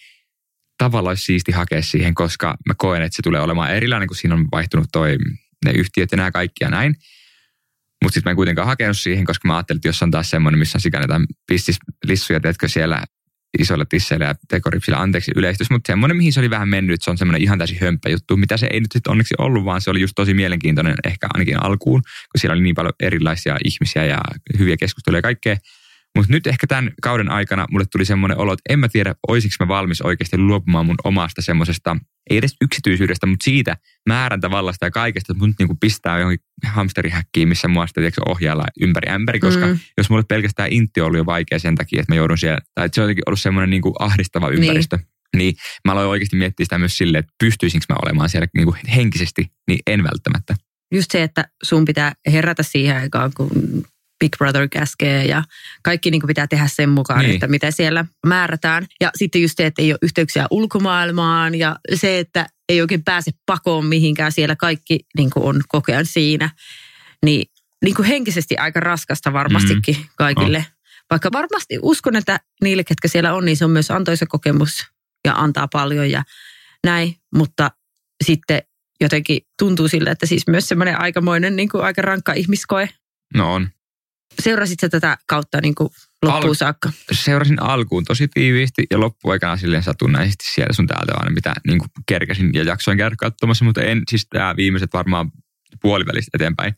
tavallaan 0.79 1.11
olisi 1.11 1.25
siisti 1.25 1.53
hakea 1.53 1.83
siihen, 1.83 2.14
koska 2.14 2.57
mä 2.66 2.75
koen, 2.77 3.03
että 3.03 3.16
se 3.16 3.23
tulee 3.23 3.40
olemaan 3.40 3.75
erilainen, 3.75 4.09
kun 4.09 4.16
siinä 4.16 4.35
on 4.35 4.49
vaihtunut 4.53 4.87
toi, 4.92 5.18
ne 5.64 5.70
yhtiöt 5.70 6.12
ja 6.12 6.16
nämä 6.16 6.31
kaikki 6.31 6.64
ja 6.64 6.70
näin. 6.70 6.97
Mutta 8.05 8.14
sitten 8.14 8.31
mä 8.31 8.33
en 8.33 8.37
kuitenkaan 8.37 8.68
hakenut 8.68 8.99
siihen, 8.99 9.25
koska 9.25 9.49
mä 9.49 9.57
ajattelin, 9.57 9.79
että 9.79 9.88
jos 9.88 10.03
on 10.03 10.11
taas 10.11 10.31
semmoinen, 10.31 10.59
missä 10.59 10.77
on 10.77 10.81
sikana 10.81 11.05
jotain 11.05 11.27
pistislissuja, 11.47 12.40
teetkö 12.40 12.68
siellä 12.68 13.05
isolla 13.59 13.85
tisseillä 13.85 14.27
ja 14.27 14.35
tekoripsillä 14.49 14.99
anteeksi 14.99 15.33
yleistys, 15.37 15.71
mutta 15.71 15.87
semmoinen, 15.87 16.17
mihin 16.17 16.33
se 16.33 16.40
oli 16.40 16.51
vähän 16.51 16.69
mennyt, 16.69 17.03
se 17.03 17.11
on 17.11 17.19
semmoinen 17.19 17.43
ihan 17.43 17.59
täysin 17.59 17.79
hömppä 17.81 18.11
juttu, 18.11 18.37
mitä 18.37 18.57
se 18.57 18.69
ei 18.73 18.81
nyt 18.81 18.93
sitten 18.93 19.11
onneksi 19.11 19.35
ollut, 19.38 19.64
vaan 19.64 19.81
se 19.81 19.90
oli 19.90 20.01
just 20.01 20.12
tosi 20.17 20.35
mielenkiintoinen 20.35 20.95
ehkä 21.05 21.27
ainakin 21.35 21.62
alkuun, 21.62 22.03
kun 22.03 22.40
siellä 22.40 22.53
oli 22.53 22.62
niin 22.62 22.75
paljon 22.75 22.93
erilaisia 23.01 23.57
ihmisiä 23.64 24.05
ja 24.05 24.19
hyviä 24.59 24.77
keskusteluja 24.77 25.19
ja 25.19 25.23
kaikkea. 25.23 25.57
Mutta 26.16 26.33
nyt 26.33 26.46
ehkä 26.46 26.66
tämän 26.66 26.90
kauden 27.03 27.31
aikana 27.31 27.66
mulle 27.70 27.85
tuli 27.92 28.05
semmoinen 28.05 28.38
olo, 28.38 28.53
että 28.53 28.72
en 28.72 28.79
mä 28.79 28.88
tiedä, 28.88 29.14
olisiko 29.29 29.64
mä 29.64 29.68
valmis 29.68 30.03
oikeasti 30.03 30.38
luopumaan 30.38 30.87
mun 30.87 30.96
omasta 31.05 31.42
semmoisesta, 31.42 31.96
ei 32.31 32.37
edes 32.37 32.57
yksityisyydestä, 32.61 33.27
mutta 33.27 33.44
siitä 33.44 33.77
määräntävallasta 34.09 34.87
ja 34.87 34.90
kaikesta, 34.90 35.33
että 35.33 35.40
mun 35.40 35.55
niinku 35.59 35.77
pistää 35.81 36.18
johonkin 36.18 36.46
hamsterihäkkiin, 36.66 37.48
missä 37.48 37.68
mua 37.68 37.87
sitten 37.87 38.12
ohjailla 38.29 38.64
ympäri 38.81 39.11
ämpäri, 39.11 39.40
koska 39.40 39.66
mm. 39.66 39.79
jos 39.98 40.11
mulle 40.11 40.24
pelkästään 40.29 40.72
intti 40.72 41.00
ollut 41.00 41.18
jo 41.18 41.27
vaikea 41.27 41.59
sen 41.59 41.74
takia, 41.74 42.00
että 42.00 42.12
mä 42.12 42.16
joudun 42.16 42.38
siellä, 42.38 42.59
tai 42.74 42.87
että 42.87 42.94
se 42.94 43.00
on 43.00 43.05
jotenkin 43.05 43.22
ollut 43.27 43.40
semmoinen 43.40 43.70
niinku 43.70 43.94
ahdistava 43.98 44.50
niin. 44.50 44.62
ympäristö. 44.62 44.96
Niin. 44.96 45.07
Niin 45.37 45.55
mä 45.85 45.92
aloin 45.92 46.09
oikeasti 46.09 46.37
miettiä 46.37 46.64
sitä 46.64 46.79
myös 46.79 46.98
silleen, 46.98 47.20
että 47.20 47.33
pystyisinkö 47.40 47.87
mä 47.88 47.96
olemaan 48.03 48.29
siellä 48.29 48.46
niin 48.57 48.64
kuin 48.64 48.77
henkisesti, 48.94 49.46
niin 49.68 49.79
en 49.87 50.03
välttämättä. 50.03 50.55
Just 50.94 51.11
se, 51.11 51.22
että 51.22 51.48
sun 51.62 51.85
pitää 51.85 52.12
herätä 52.33 52.62
siihen 52.62 52.96
aikaan, 52.96 53.31
kun 53.37 53.50
Big 54.24 54.37
Brother 54.38 54.68
käskee 54.68 55.24
ja 55.24 55.44
kaikki 55.82 56.10
niin 56.10 56.22
pitää 56.26 56.46
tehdä 56.46 56.68
sen 56.68 56.88
mukaan, 56.88 57.20
Niin. 57.20 57.34
että 57.34 57.46
mitä 57.46 57.70
siellä 57.70 58.04
määrätään. 58.26 58.87
Ja 59.00 59.10
sitten 59.14 59.42
just 59.42 59.56
se, 59.56 59.66
että 59.66 59.82
ei 59.82 59.92
ole 59.92 59.98
yhteyksiä 60.02 60.46
ulkomaailmaan 60.50 61.54
ja 61.54 61.76
se, 61.94 62.18
että 62.18 62.46
ei 62.68 62.80
oikein 62.80 63.04
pääse 63.04 63.30
pakoon 63.46 63.87
mihinkään 63.87 64.32
siellä. 64.32 64.56
Kaikki 64.56 65.00
niin 65.16 65.30
on 65.37 65.62
koko 65.68 65.92
ajan 65.92 66.06
siinä. 66.06 66.50
Niin, 67.24 67.50
niin 67.84 67.94
kuin 67.94 68.08
henkisesti 68.08 68.56
aika 68.56 68.80
raskasta 68.80 69.32
varmastikin 69.32 69.96
mm. 69.96 70.04
kaikille. 70.16 70.66
Vaikka 71.10 71.32
varmasti 71.32 71.78
uskon, 71.82 72.16
että 72.16 72.40
niille, 72.62 72.84
ketkä 72.84 73.08
siellä 73.08 73.34
on, 73.34 73.44
niin 73.44 73.56
se 73.56 73.64
on 73.64 73.70
myös 73.70 73.90
antoisa 73.90 74.26
kokemus 74.26 74.87
ja 75.24 75.34
antaa 75.34 75.68
paljon 75.68 76.10
ja 76.10 76.22
näin. 76.84 77.16
Mutta 77.34 77.70
sitten 78.24 78.62
jotenkin 79.00 79.40
tuntuu 79.58 79.88
sille, 79.88 80.10
että 80.10 80.26
siis 80.26 80.46
myös 80.46 80.68
semmoinen 80.68 81.00
aikamoinen 81.00 81.56
niin 81.56 81.68
kuin 81.68 81.84
aika 81.84 82.02
rankka 82.02 82.32
ihmiskoe. 82.32 82.88
No 83.34 83.54
on. 83.54 83.68
Seurasit 84.42 84.80
sä 84.80 84.88
tätä 84.88 85.18
kautta 85.26 85.60
niin 85.60 85.74
kuin 85.74 85.90
loppuun 86.22 86.48
Al- 86.48 86.54
saakka? 86.54 86.92
Seurasin 87.12 87.62
alkuun 87.62 88.04
tosi 88.04 88.28
tiiviisti 88.28 88.87
ja 88.90 89.00
loppuaikana 89.00 89.56
silleen 89.56 89.82
satunnaisesti 89.82 90.44
siellä 90.54 90.72
sun 90.72 90.87
täältä 90.87 91.12
aina 91.16 91.30
mitä 91.30 91.54
niin 91.66 91.78
kuin 91.78 91.90
kerkäsin 92.06 92.50
ja 92.54 92.62
jaksoin 92.62 92.98
käydä 92.98 93.16
katsomassa, 93.18 93.64
mutta 93.64 93.82
en 93.82 94.02
siis 94.10 94.26
tämä 94.30 94.56
viimeiset 94.56 94.90
varmaan 94.92 95.30
puolivälistä 95.82 96.30
eteenpäin. 96.34 96.74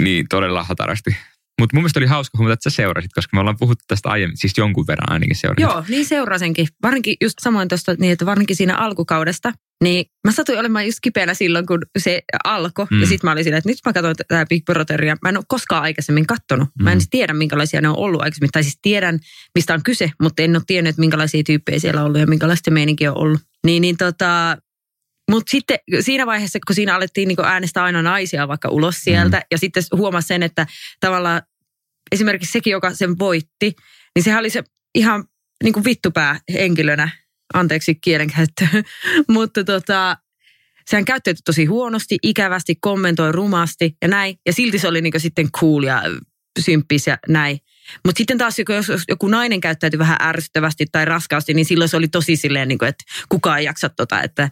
Niin 0.00 0.26
todella 0.28 0.62
hatarasti. 0.62 1.16
Mutta 1.60 1.76
mun 1.76 1.82
mielestä 1.82 2.00
oli 2.00 2.06
hauska 2.06 2.38
huomata, 2.38 2.52
että 2.52 2.70
sä 2.70 2.76
seurasit, 2.76 3.12
koska 3.14 3.36
me 3.36 3.40
ollaan 3.40 3.58
puhuttu 3.58 3.84
tästä 3.88 4.08
aiemmin, 4.08 4.36
siis 4.36 4.52
jonkun 4.58 4.86
verran 4.86 5.12
ainakin 5.12 5.36
seurasin. 5.36 5.62
Joo, 5.62 5.84
niin 5.88 6.06
seurasinkin. 6.06 6.66
Varsinkin 6.82 7.16
just 7.20 7.38
samoin 7.40 7.68
tuosta, 7.68 7.94
niin 7.98 8.12
että 8.12 8.26
varsinkin 8.26 8.56
siinä 8.56 8.76
alkukaudesta. 8.76 9.52
Niin 9.84 10.04
mä 10.26 10.32
satuin 10.32 10.58
olemaan 10.58 10.86
just 10.86 10.98
kipeänä 11.02 11.34
silloin, 11.34 11.66
kun 11.66 11.78
se 11.98 12.22
alkoi. 12.44 12.86
Mm. 12.90 13.00
Ja 13.00 13.06
sitten 13.06 13.28
mä 13.28 13.32
olin 13.32 13.44
silleen, 13.44 13.58
että 13.58 13.68
nyt 13.68 13.78
mä 13.84 13.92
katson 13.92 14.16
tätä 14.16 14.46
Big 14.48 14.64
Brotheria. 14.64 15.16
Mä 15.22 15.28
en 15.28 15.36
ole 15.36 15.44
koskaan 15.48 15.82
aikaisemmin 15.82 16.26
kattonut. 16.26 16.68
Mm. 16.78 16.84
Mä 16.84 16.92
en 16.92 17.00
siis 17.00 17.10
tiedä, 17.10 17.34
minkälaisia 17.34 17.80
ne 17.80 17.88
on 17.88 17.96
ollut 17.96 18.22
aikaisemmin. 18.22 18.50
Tai 18.52 18.62
siis 18.62 18.78
tiedän, 18.82 19.18
mistä 19.54 19.74
on 19.74 19.82
kyse, 19.82 20.10
mutta 20.22 20.42
en 20.42 20.56
ole 20.56 20.62
tiennyt, 20.66 20.90
että 20.90 21.00
minkälaisia 21.00 21.42
tyyppejä 21.42 21.78
siellä 21.78 22.00
on 22.00 22.06
ollut 22.06 22.20
ja 22.20 22.26
minkälaista 22.26 22.70
meininki 22.70 23.08
on 23.08 23.16
ollut. 23.16 23.40
Niin, 23.66 23.80
niin 23.80 23.96
tota, 23.96 24.56
mutta 25.30 25.50
sitten 25.50 25.78
siinä 26.00 26.26
vaiheessa, 26.26 26.58
kun 26.66 26.74
siinä 26.74 26.94
alettiin 26.94 27.28
niin 27.28 27.44
äänestää 27.44 27.84
aina 27.84 28.02
naisia 28.02 28.48
vaikka 28.48 28.68
ulos 28.68 28.96
sieltä, 29.00 29.36
mm. 29.36 29.42
ja 29.50 29.58
sitten 29.58 29.82
huomasi 29.96 30.28
sen, 30.28 30.42
että 30.42 30.66
tavallaan 31.00 31.42
esimerkiksi 32.12 32.52
sekin, 32.52 32.70
joka 32.70 32.94
sen 32.94 33.18
voitti, 33.18 33.74
niin 34.14 34.22
sehän 34.22 34.40
oli 34.40 34.50
se 34.50 34.64
ihan 34.94 35.24
niin 35.62 35.72
kuin 35.72 35.84
vittupää 35.84 36.40
henkilönä, 36.52 37.08
anteeksi 37.54 37.94
kielenkäyttö, 37.94 38.66
mutta 39.28 39.64
tota, 39.64 40.16
sehän 40.90 41.04
käyttäytyi 41.04 41.42
tosi 41.44 41.64
huonosti, 41.64 42.18
ikävästi, 42.22 42.74
kommentoi 42.80 43.32
rumasti 43.32 43.96
ja 44.02 44.08
näin, 44.08 44.36
ja 44.46 44.52
silti 44.52 44.78
se 44.78 44.88
oli 44.88 45.00
niin 45.00 45.12
kuin 45.12 45.20
sitten 45.20 45.50
cool 45.52 45.82
ja 45.82 46.02
symppis 46.58 47.06
ja 47.06 47.18
näin. 47.28 47.58
Mutta 48.04 48.18
sitten 48.18 48.38
taas, 48.38 48.56
jos 48.58 49.02
joku 49.08 49.28
nainen 49.28 49.60
käyttäytyi 49.60 49.98
vähän 49.98 50.16
ärsyttävästi 50.22 50.86
tai 50.92 51.04
raskaasti, 51.04 51.54
niin 51.54 51.64
silloin 51.64 51.88
se 51.88 51.96
oli 51.96 52.08
tosi 52.08 52.36
silleen, 52.36 52.68
niin 52.68 52.78
kuin, 52.78 52.88
että 52.88 53.04
kukaan 53.28 53.58
ei 53.58 53.64
jaksa 53.64 53.88
tota, 53.88 54.22
että 54.22 54.50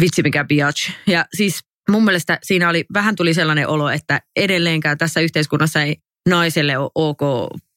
vitsi 0.00 0.22
mikä 0.22 0.44
biatch. 0.44 0.90
Ja 1.06 1.24
siis 1.36 1.60
mun 1.90 2.04
mielestä 2.04 2.38
siinä 2.42 2.68
oli, 2.68 2.84
vähän 2.94 3.16
tuli 3.16 3.34
sellainen 3.34 3.68
olo, 3.68 3.90
että 3.90 4.20
edelleenkään 4.36 4.98
tässä 4.98 5.20
yhteiskunnassa 5.20 5.82
ei 5.82 5.96
naiselle 6.28 6.78
ole 6.78 6.90
ok, 6.94 7.20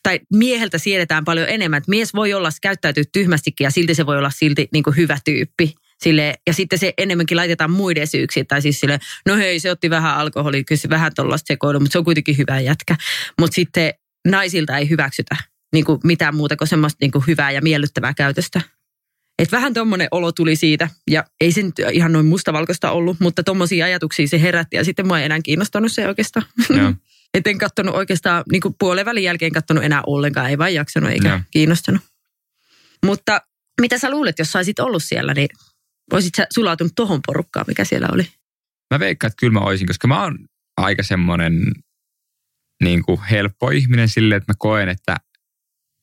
tai 0.03 0.19
mieheltä 0.33 0.77
siedetään 0.77 1.25
paljon 1.25 1.49
enemmän. 1.49 1.77
Että 1.77 1.89
mies 1.89 2.13
voi 2.13 2.33
olla, 2.33 2.49
käyttäytyy 2.61 3.03
tyhmästikin 3.13 3.65
ja 3.65 3.71
silti 3.71 3.95
se 3.95 4.05
voi 4.05 4.17
olla 4.17 4.29
silti 4.29 4.67
niin 4.73 4.83
kuin 4.83 4.95
hyvä 4.95 5.17
tyyppi. 5.25 5.75
Sille, 6.03 6.35
ja 6.47 6.53
sitten 6.53 6.79
se 6.79 6.93
enemmänkin 6.97 7.37
laitetaan 7.37 7.71
muiden 7.71 8.07
syyksi. 8.07 8.45
Tai 8.45 8.61
siis 8.61 8.79
sille, 8.79 8.99
no 9.25 9.35
hei, 9.35 9.59
se 9.59 9.71
otti 9.71 9.89
vähän 9.89 10.15
alkoholia, 10.15 10.63
kyllä 10.63 10.79
se 10.79 10.89
vähän 10.89 11.11
tuollaista 11.15 11.47
sekoilu, 11.47 11.79
mutta 11.79 11.91
se 11.91 11.97
on 11.97 12.05
kuitenkin 12.05 12.37
hyvä 12.37 12.59
jätkä. 12.59 12.95
Mutta 13.39 13.55
sitten 13.55 13.93
naisilta 14.27 14.77
ei 14.77 14.89
hyväksytä 14.89 15.35
niin 15.73 15.85
kuin 15.85 15.99
mitään 16.03 16.35
muuta 16.35 16.55
kuin 16.57 16.67
semmoista 16.67 16.97
niin 17.01 17.11
kuin 17.11 17.23
hyvää 17.27 17.51
ja 17.51 17.61
miellyttävää 17.61 18.13
käytöstä. 18.13 18.61
Et 19.39 19.51
vähän 19.51 19.73
tuommoinen 19.73 20.07
olo 20.11 20.31
tuli 20.31 20.55
siitä, 20.55 20.89
ja 21.09 21.23
ei 21.41 21.51
se 21.51 21.61
nyt 21.61 21.75
ihan 21.91 22.11
noin 22.13 22.25
mustavalkoista 22.25 22.91
ollut, 22.91 23.19
mutta 23.19 23.43
tuommoisia 23.43 23.85
ajatuksia 23.85 24.27
se 24.27 24.41
herätti, 24.41 24.75
ja 24.75 24.83
sitten 24.83 25.07
mua 25.07 25.19
ei 25.19 25.25
enää 25.25 25.39
kiinnostanut 25.43 25.91
se 25.91 26.07
oikeastaan. 26.07 26.45
Joo. 26.69 26.93
Et 27.33 27.47
en 27.47 27.57
kattonut 27.57 27.95
oikeastaan, 27.95 28.43
niin 28.51 28.61
kuin 28.61 28.75
puolen 28.79 29.05
välin 29.05 29.23
jälkeen 29.23 29.51
kattonut 29.51 29.83
enää 29.83 30.01
ollenkaan, 30.07 30.49
ei 30.49 30.57
vaan 30.57 30.73
jaksanut 30.73 31.09
eikä 31.09 31.29
Joo. 31.29 31.39
kiinnostanut. 31.51 32.01
Mutta 33.05 33.41
mitä 33.81 33.97
sä 33.97 34.11
luulet, 34.11 34.39
jos 34.39 34.51
sä 34.51 34.59
olisit 34.59 34.79
ollut 34.79 35.03
siellä, 35.03 35.33
niin 35.33 35.49
olisit 36.11 36.35
sä 36.37 36.47
sulautunut 36.53 36.93
tohon 36.95 37.19
porukkaan, 37.27 37.65
mikä 37.67 37.85
siellä 37.85 38.07
oli? 38.11 38.27
Mä 38.93 38.99
veikkaan, 38.99 39.27
että 39.27 39.39
kyllä 39.39 39.53
mä 39.53 39.59
olisin, 39.59 39.87
koska 39.87 40.07
mä 40.07 40.23
oon 40.23 40.39
aika 40.77 41.03
semmoinen 41.03 41.71
niin 42.83 43.03
kuin 43.03 43.21
helppo 43.21 43.69
ihminen 43.69 44.09
silleen, 44.09 44.37
että 44.37 44.53
mä 44.53 44.55
koen, 44.57 44.89
että 44.89 45.17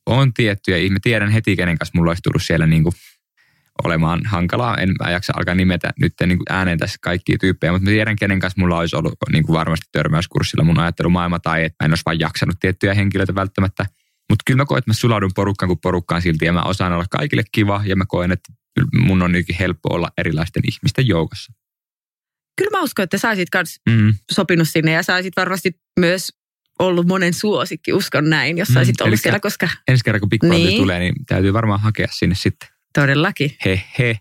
on 0.07 0.35
tiettyjä 0.35 0.77
ihmisiä. 0.77 0.95
Mä 0.95 0.99
tiedän 1.03 1.31
heti, 1.31 1.57
kenen 1.57 1.79
kanssa 1.79 1.99
mulla 1.99 2.11
olisi 2.11 2.23
tullut 2.23 2.43
siellä 2.43 2.67
niin 2.67 2.83
kuin 2.83 2.95
olemaan 3.85 4.21
hankalaa. 4.27 4.77
En 4.77 4.95
mä 5.05 5.11
jaksa 5.11 5.33
alkaa 5.37 5.55
nimetä 5.55 5.91
nyt 6.01 6.13
niin 6.27 6.39
kuin 6.39 6.47
ääneen 6.51 6.79
tässä 6.79 6.97
kaikkia 7.03 7.37
tyyppejä, 7.41 7.73
mutta 7.73 7.85
mä 7.85 7.91
tiedän, 7.91 8.17
kenen 8.17 8.41
kanssa 8.41 8.61
mulla 8.61 8.79
olisi 8.79 8.97
ollut 8.97 9.15
niin 9.33 9.45
kuin 9.45 9.55
varmasti 9.59 9.87
törmäyskurssilla 9.93 10.65
mun 10.65 10.79
ajattelumaailma 10.79 11.39
tai 11.39 11.65
että 11.65 11.77
mä 11.81 11.85
en 11.85 11.91
olisi 11.91 12.03
vaan 12.07 12.21
jaksanut 12.21 12.57
tiettyjä 12.61 12.95
henkilöitä 12.95 13.35
välttämättä. 13.35 13.87
Mutta 14.29 14.43
kyllä 14.47 14.57
mä 14.63 14.65
koen, 14.67 14.79
että 14.79 14.91
mä 14.91 14.95
sulaudun 14.95 15.31
porukkaan 15.35 15.69
kuin 15.69 15.79
porukkaan 15.83 16.23
silti 16.23 16.45
ja 16.45 16.53
mä 16.53 16.63
osaan 16.63 16.93
olla 16.93 17.05
kaikille 17.11 17.43
kiva 17.53 17.83
ja 17.85 17.97
mä 17.97 18.05
koen, 18.09 18.33
että 18.33 18.53
mun 18.99 19.23
on 19.23 19.33
nytkin 19.33 19.57
helppo 19.61 19.95
olla 19.95 20.09
erilaisten 20.19 20.63
ihmisten 20.73 21.07
joukossa. 21.09 21.53
Kyllä 22.59 22.71
mä 22.79 22.83
uskon, 22.83 23.03
että 23.03 23.19
sä 23.19 23.29
olisit 23.29 23.51
kans 23.51 23.81
Mm. 23.91 24.15
sopinut 24.33 24.69
sinne 24.69 24.93
ja 24.93 25.03
sä 25.03 25.15
olisit 25.15 25.33
varmasti 25.37 25.71
myös 26.01 26.29
ollut 26.79 27.07
monen 27.07 27.35
suosikki, 27.35 27.93
uskon 27.93 28.31
näin, 28.31 28.59
jos 28.59 28.69
sä 28.69 28.75
Mm, 28.75 28.79
olisit 28.79 29.01
ollut 29.01 29.09
elikkä- 29.13 29.23
siellä, 29.23 29.41
koska 29.41 29.69
ensi 29.89 30.05
kerran 30.05 30.21
kun 30.21 30.29
Big 30.29 30.41
Brother 30.41 30.59
Niin. 30.59 30.81
tulee, 30.81 30.99
niin 30.99 31.15
täytyy 31.27 31.53
varmaan 31.53 31.81
hakea 31.81 32.09
sinne 32.11 32.35
sitten. 32.35 32.69
Todellakin. 32.95 33.57
He 33.65 33.83
he. 33.99 34.19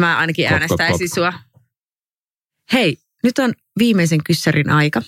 Mä 0.00 0.18
ainakin 0.18 0.44
Kok, 0.44 0.52
kok, 0.52 0.60
äänestäisin 0.62 1.08
kok. 1.08 1.14
sua. 1.14 1.32
Hei, 2.72 2.96
nyt 3.22 3.38
on 3.38 3.52
viimeisen 3.78 4.24
kyssärin 4.24 4.70
aika. 4.70 5.02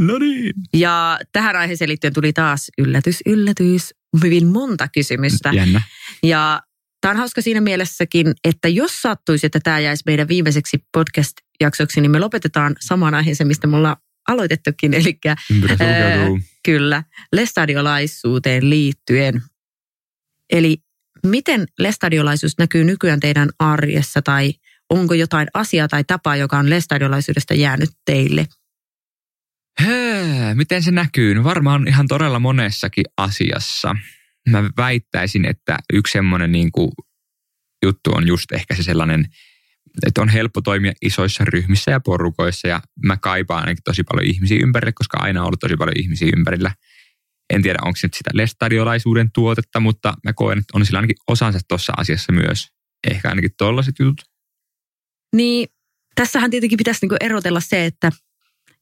No 0.00 0.18
niin. 0.18 0.52
Ja 0.74 1.18
tähän 1.32 1.56
aiheeseen 1.56 1.88
liittyen 1.88 2.12
tuli 2.12 2.32
taas 2.32 2.70
yllätys, 2.78 3.20
yllätys, 3.26 3.94
hyvin 4.24 4.46
monta 4.46 4.88
kysymystä. 4.88 5.50
Jännä. 5.54 5.82
Ja 6.22 6.62
tämä 7.00 7.10
on 7.10 7.16
hauska 7.16 7.42
siinä 7.42 7.60
mielessäkin, 7.60 8.34
että 8.44 8.68
jos 8.68 9.02
sattuisi, 9.02 9.46
että 9.46 9.60
tämä 9.62 9.78
jäisi 9.78 10.02
meidän 10.06 10.28
viimeiseksi 10.28 10.84
podcast-jaksoksi, 10.96 12.00
niin 12.00 12.10
me 12.10 12.18
lopetetaan 12.18 12.76
samaan 12.80 13.14
aiheeseen, 13.14 13.48
mistä 13.48 13.66
me 13.66 13.76
ollaan 13.76 13.96
aloitettukin, 14.28 14.94
eli 14.94 15.18
sulkeutuu. 15.46 16.40
kyllä 16.64 17.02
lestadiolaisuuteen 17.32 18.70
liittyen. 18.70 19.42
Eli 20.50 20.76
miten 21.26 21.66
lestadiolaisuus 21.78 22.58
näkyy 22.58 22.84
nykyään 22.84 23.20
teidän 23.20 23.48
arjessa 23.58 24.22
tai 24.22 24.54
onko 24.90 25.14
jotain 25.14 25.48
asiaa 25.54 25.88
tai 25.88 26.04
tapaa, 26.04 26.36
joka 26.36 26.58
on 26.58 26.70
lestadiolaisuudesta 26.70 27.54
jäänyt 27.54 27.90
teille? 28.04 28.46
Höö, 29.80 30.54
miten 30.54 30.82
se 30.82 30.90
näkyy? 30.90 31.34
No 31.34 31.44
varmaan 31.44 31.88
ihan 31.88 32.08
todella 32.08 32.38
monessakin 32.38 33.04
asiassa. 33.16 33.96
Mä 34.48 34.70
väittäisin, 34.76 35.44
että 35.44 35.78
yksi 35.92 36.12
semmoinen 36.12 36.52
niin 36.52 36.70
juttu 37.82 38.10
on 38.14 38.26
just 38.26 38.52
ehkä 38.52 38.74
se 38.74 38.82
sellainen, 38.82 39.26
että 40.06 40.22
on 40.22 40.28
helppo 40.28 40.60
toimia 40.60 40.92
isoissa 41.02 41.44
ryhmissä 41.44 41.90
ja 41.90 42.00
porukoissa 42.00 42.68
ja 42.68 42.80
mä 43.04 43.16
kaipaan 43.16 43.60
ainakin 43.60 43.82
tosi 43.84 44.04
paljon 44.04 44.26
ihmisiä 44.26 44.58
ympärille, 44.62 44.92
koska 44.92 45.18
aina 45.20 45.40
on 45.40 45.46
ollut 45.46 45.60
tosi 45.60 45.76
paljon 45.76 45.96
ihmisiä 45.98 46.30
ympärillä. 46.36 46.72
En 47.54 47.62
tiedä, 47.62 47.78
onko 47.84 47.96
se 47.96 48.06
nyt 48.06 48.14
sitä 48.14 48.30
lestadiolaisuuden 48.34 49.30
tuotetta, 49.34 49.80
mutta 49.80 50.14
mä 50.24 50.32
koen, 50.32 50.58
että 50.58 50.78
on 50.78 50.86
sillä 50.86 50.98
ainakin 50.98 51.16
osansa 51.28 51.58
tuossa 51.68 51.92
asiassa 51.96 52.32
myös. 52.32 52.66
Ehkä 53.10 53.28
ainakin 53.28 53.50
tollaiset 53.58 53.94
jutut. 53.98 54.24
Niin 55.36 55.68
tässähän 56.14 56.50
tietenkin 56.50 56.76
pitäisi 56.76 56.98
niinku 57.02 57.16
erotella 57.20 57.60
se, 57.60 57.84
että, 57.84 58.12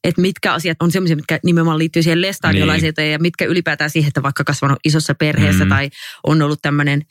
että 0.03 0.21
mitkä 0.21 0.53
asiat 0.53 0.77
on 0.81 0.91
sellaisia, 0.91 1.15
mitkä 1.15 1.39
nimenomaan 1.43 1.79
liittyy 1.79 2.03
siihen 2.03 2.21
lestadiolaisuuteen 2.21 3.11
ja 3.11 3.19
mitkä 3.19 3.45
ylipäätään 3.45 3.89
siihen, 3.89 4.07
että 4.07 4.23
vaikka 4.23 4.43
kasvanut 4.43 4.79
isossa 4.83 5.15
perheessä 5.15 5.65
Mm. 5.65 5.69
tai 5.69 5.89
on 6.23 6.41
ollut 6.41 6.61
tämmöinen 6.61 7.01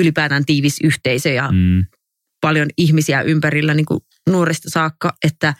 ylipäätään 0.00 0.44
tiivis 0.44 0.78
yhteisö 0.84 1.28
ja 1.30 1.52
Mm. 1.52 1.84
paljon 2.40 2.68
ihmisiä 2.78 3.22
ympärillä 3.22 3.74
niin 3.74 3.86
kuin 3.86 4.00
nuorista 4.30 4.70
saakka, 4.70 5.12
että 5.24 5.54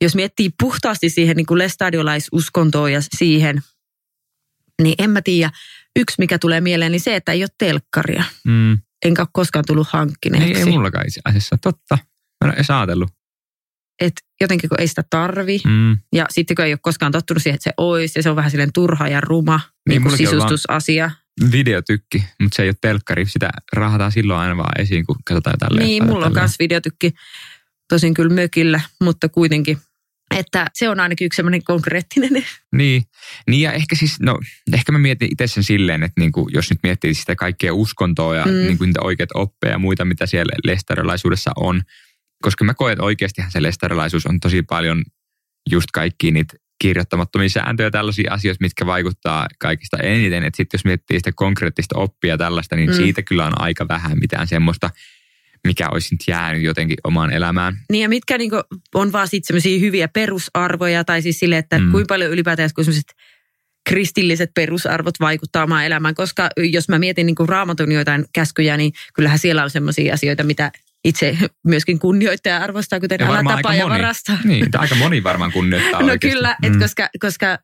jos 0.00 0.14
miettii 0.14 0.50
puhtaasti 0.62 1.10
siihen 1.10 1.36
niin 1.36 1.46
kuin 1.46 1.58
lestadiolaisuskontoon 1.58 2.92
ja 2.92 3.00
siihen, 3.16 3.62
niin 4.82 4.94
en 4.98 5.10
mä 5.10 5.22
tiedä. 5.22 5.50
Yksi, 5.98 6.14
mikä 6.18 6.38
tulee 6.38 6.60
mieleen, 6.60 6.92
niin 6.92 7.00
se, 7.00 7.16
että 7.16 7.32
ei 7.32 7.42
ole 7.42 7.48
telkkaria. 7.58 8.24
Mm. 8.46 8.78
Enkä 9.04 9.22
ole 9.22 9.28
koskaan 9.32 9.64
tullut 9.66 9.88
hankkineeksi. 9.90 10.48
Ei, 10.48 10.56
ei 10.56 10.64
mullakaan 10.64 11.06
itse 11.06 11.20
asiassa. 11.24 11.56
Totta. 11.62 11.98
Mä 12.44 12.50
en 12.50 12.54
edes 12.54 12.70
ajatellut. 12.70 13.10
Et 14.00 14.14
jotenkin 14.40 14.68
kun 14.68 14.80
ei 14.80 14.88
sitä 14.88 15.04
tarvi. 15.10 15.60
Mm. 15.66 15.98
Ja 16.12 16.26
sitten 16.30 16.54
kun 16.54 16.64
ei 16.64 16.72
ole 16.72 16.78
koskaan 16.82 17.12
tottunut 17.12 17.42
siihen, 17.42 17.54
että 17.54 17.64
se 17.64 17.74
olisi, 17.76 18.18
ja 18.18 18.22
se 18.22 18.30
on 18.30 18.36
vähän 18.36 18.50
silleen 18.50 18.72
turha 18.74 19.08
ja 19.08 19.20
ruma 19.20 19.60
niin, 19.88 20.02
niin 20.02 20.16
sisustusasia. 20.16 21.10
videotykki, 21.52 22.24
mutta 22.42 22.56
se 22.56 22.62
ei 22.62 22.68
ole 22.68 22.76
telkkari. 22.80 23.26
Sitä 23.26 23.50
rahataan 23.72 24.12
silloin 24.12 24.40
aina 24.40 24.56
vaan 24.56 24.80
esiin, 24.80 25.06
kun 25.06 25.16
katsotaan 25.24 25.54
jotain 25.54 25.86
Niin, 25.86 26.04
mulla 26.04 26.26
on 26.26 26.32
myös 26.32 26.58
videotykki, 26.58 27.12
tosin 27.88 28.14
kyllä 28.14 28.34
mökillä, 28.34 28.80
mutta 29.00 29.28
kuitenkin. 29.28 29.78
Että 30.36 30.66
se 30.74 30.88
on 30.88 31.00
ainakin 31.00 31.26
yksi 31.26 31.36
semmoinen 31.36 31.64
konkreettinen. 31.64 32.30
Niin. 32.72 33.02
niin, 33.48 33.62
ja 33.62 33.72
ehkä 33.72 33.96
siis, 33.96 34.20
no 34.20 34.38
ehkä 34.72 34.92
mä 34.92 34.98
mietin 34.98 35.28
itse 35.32 35.46
sen 35.46 35.64
silleen, 35.64 36.02
että 36.02 36.20
niinku, 36.20 36.48
jos 36.52 36.70
nyt 36.70 36.78
miettii 36.82 37.14
sitä 37.14 37.36
kaikkea 37.36 37.74
uskontoa 37.74 38.36
ja 38.36 38.44
Mm. 38.44 38.52
niinku 38.52 38.84
niitä 38.84 39.00
oikeita 39.02 39.38
oppeja 39.38 39.72
ja 39.72 39.78
muita, 39.78 40.04
mitä 40.04 40.26
siellä 40.26 40.52
lestarilaisuudessa 40.64 41.50
on. 41.56 41.82
Koska 42.42 42.64
mä 42.64 42.74
koen, 42.74 42.92
että 42.92 43.04
oikeastihan 43.04 43.50
se 43.50 43.62
lestarilaisuus 43.62 44.26
on 44.26 44.40
tosi 44.40 44.62
paljon 44.62 45.04
just 45.70 45.90
kaikki 45.92 46.30
niitä 46.30 46.56
kirjoittamattomia 46.80 47.48
sääntöjä 47.48 47.90
tällaisia 47.90 48.32
asioita, 48.32 48.58
mitkä 48.60 48.86
vaikuttaa 48.86 49.46
kaikista 49.58 49.96
eniten. 49.96 50.44
Että 50.44 50.56
sitten 50.56 50.78
jos 50.78 50.84
miettii 50.84 51.18
sitä 51.18 51.32
konkreettista 51.32 51.98
oppia 51.98 52.38
tällaista, 52.38 52.76
niin 52.76 52.90
mm. 52.90 52.96
siitä 52.96 53.22
kyllä 53.22 53.46
on 53.46 53.60
aika 53.60 53.88
vähän 53.88 54.18
mitään 54.18 54.46
semmoista, 54.46 54.90
mikä 55.66 55.88
olisi 55.92 56.14
nyt 56.14 56.20
jäänyt 56.28 56.62
jotenkin 56.62 56.96
omaan 57.04 57.32
elämään. 57.32 57.76
Niin 57.92 58.02
ja 58.02 58.08
mitkä 58.08 58.38
niinku 58.38 58.56
on 58.94 59.12
vaan 59.12 59.28
sitten 59.28 59.46
semmoisia 59.46 59.80
hyviä 59.80 60.08
perusarvoja, 60.08 61.04
tai 61.04 61.22
siis 61.22 61.38
sille, 61.38 61.58
että 61.58 61.78
mm. 61.78 61.84
Mm. 61.84 61.90
kuinka 61.90 62.14
paljon 62.14 62.30
ylipäätään 62.30 62.70
kun 62.74 62.84
semmoiset 62.84 63.12
kristilliset 63.88 64.50
perusarvot 64.54 65.14
vaikuttaa 65.20 65.64
omaan 65.64 65.84
elämään. 65.86 66.14
Koska 66.14 66.48
jos 66.56 66.88
mä 66.88 66.98
mietin 66.98 67.26
niinku 67.26 67.46
raamatun 67.46 67.92
joitain 67.92 68.24
käskyjä, 68.34 68.76
niin 68.76 68.92
kyllähän 69.14 69.38
siellä 69.38 69.64
on 69.64 69.70
semmoisia 69.70 70.14
asioita, 70.14 70.44
mitä 70.44 70.72
itse 71.04 71.38
myöskin 71.66 71.98
kunnioittaa 71.98 72.52
ja 72.52 72.58
arvostaa, 72.58 73.00
kuten 73.00 73.16
Ja 73.20 73.26
älä 73.26 73.34
varmaan 73.36 73.56
tapaa 73.56 73.70
aika 73.70 73.82
ja 73.82 73.88
moni. 73.88 73.98
varasta. 73.98 74.38
Niin, 74.44 74.66
aika 74.78 74.94
moni 74.94 75.22
varmaan 75.22 75.52
kunnioittaa 75.52 76.00
No 76.02 76.06
oikeasti. 76.12 76.28
kyllä, 76.36 76.56
et 76.62 76.76
koska, 76.76 77.08
koska 77.20 77.58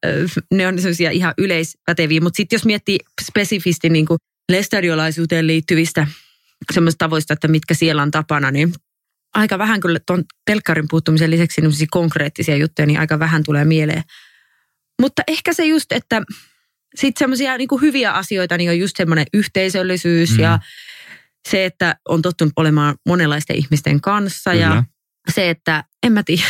ne 0.50 0.66
on 0.66 0.78
sellaisia 0.78 1.10
ihan 1.10 1.34
yleispäteviä. 1.38 2.20
Mutta 2.20 2.36
sitten 2.36 2.56
jos 2.56 2.64
miettii 2.64 2.98
spesifisti 3.22 3.88
niin 3.88 4.06
kuin 4.06 4.18
lestadiolaisuuteen 4.52 5.46
liittyvistä 5.46 6.06
semmoista 6.72 6.98
tavoista, 6.98 7.32
että 7.32 7.48
mitkä 7.48 7.74
siellä 7.74 8.02
on 8.02 8.10
tapana, 8.10 8.50
niin 8.50 8.74
aika 9.34 9.58
vähän 9.58 9.80
kyllä 9.80 10.00
tuon 10.06 10.24
telkkarin 10.46 10.88
puuttumisen 10.90 11.30
lisäksi 11.30 11.86
konkreettisia 11.90 12.56
juttuja, 12.56 12.86
niin 12.86 13.00
aika 13.00 13.18
vähän 13.18 13.42
tulee 13.42 13.64
mieleen. 13.64 14.02
Mutta 15.02 15.22
ehkä 15.28 15.52
se 15.52 15.64
just, 15.64 15.92
että 15.92 16.22
sitten 16.94 17.18
semmoisia 17.18 17.58
niin 17.58 17.68
hyviä 17.80 18.12
asioita, 18.12 18.56
niin 18.56 18.70
on 18.70 18.78
just 18.78 18.96
semmoinen 18.96 19.26
yhteisöllisyys 19.34 20.30
mm. 20.30 20.38
Ja 20.38 20.58
se, 21.48 21.64
että 21.64 21.96
on 22.08 22.22
tottunut 22.22 22.52
olemaan 22.56 22.94
monenlaisten 23.06 23.56
ihmisten 23.56 24.00
kanssa 24.00 24.54
ja 24.54 24.68
Kyllä. 24.68 24.84
se, 25.32 25.50
että 25.50 25.84
en 26.02 26.12
mä 26.12 26.22
tiedä, 26.22 26.42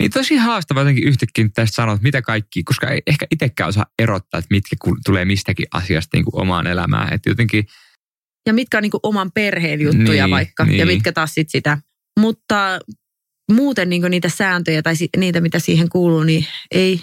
Niin 0.00 0.10
tosi 0.10 0.36
haastava 0.36 0.80
jotenkin 0.80 1.08
yhtäkkiä 1.08 1.48
tästä 1.54 1.74
sanoa, 1.74 1.94
että 1.94 2.02
mitä 2.02 2.22
kaikki, 2.22 2.62
koska 2.62 2.88
ei 2.88 3.02
ehkä 3.06 3.26
itsekään 3.30 3.68
osaa 3.68 3.86
erottaa, 3.98 4.38
että 4.38 4.48
mitkä 4.50 4.76
tulee 5.04 5.24
mistäkin 5.24 5.66
asiasta 5.72 6.16
niin 6.16 6.24
kuin 6.24 6.42
omaan 6.42 6.66
elämään. 6.66 7.12
Että 7.12 7.30
jotenkin, 7.30 7.64
ja 8.46 8.52
mitkä 8.52 8.78
on 8.78 8.82
niin 8.82 8.90
kuin 8.90 9.00
oman 9.02 9.32
perheen 9.32 9.80
juttuja 9.80 10.24
Niin, 10.24 10.30
vaikka, 10.30 10.62
ja 10.62 10.68
niin. 10.68 10.86
mitkä 10.86 11.12
taas 11.12 11.34
sit 11.34 11.50
sitä. 11.50 11.78
Mutta 12.20 12.80
muuten 13.52 13.88
niin 13.88 14.02
kuin 14.02 14.10
niitä 14.10 14.28
sääntöjä 14.28 14.82
tai 14.82 14.94
niitä, 15.16 15.40
mitä 15.40 15.58
siihen 15.58 15.88
kuuluu, 15.88 16.24
niin 16.24 16.46
ei 16.70 17.00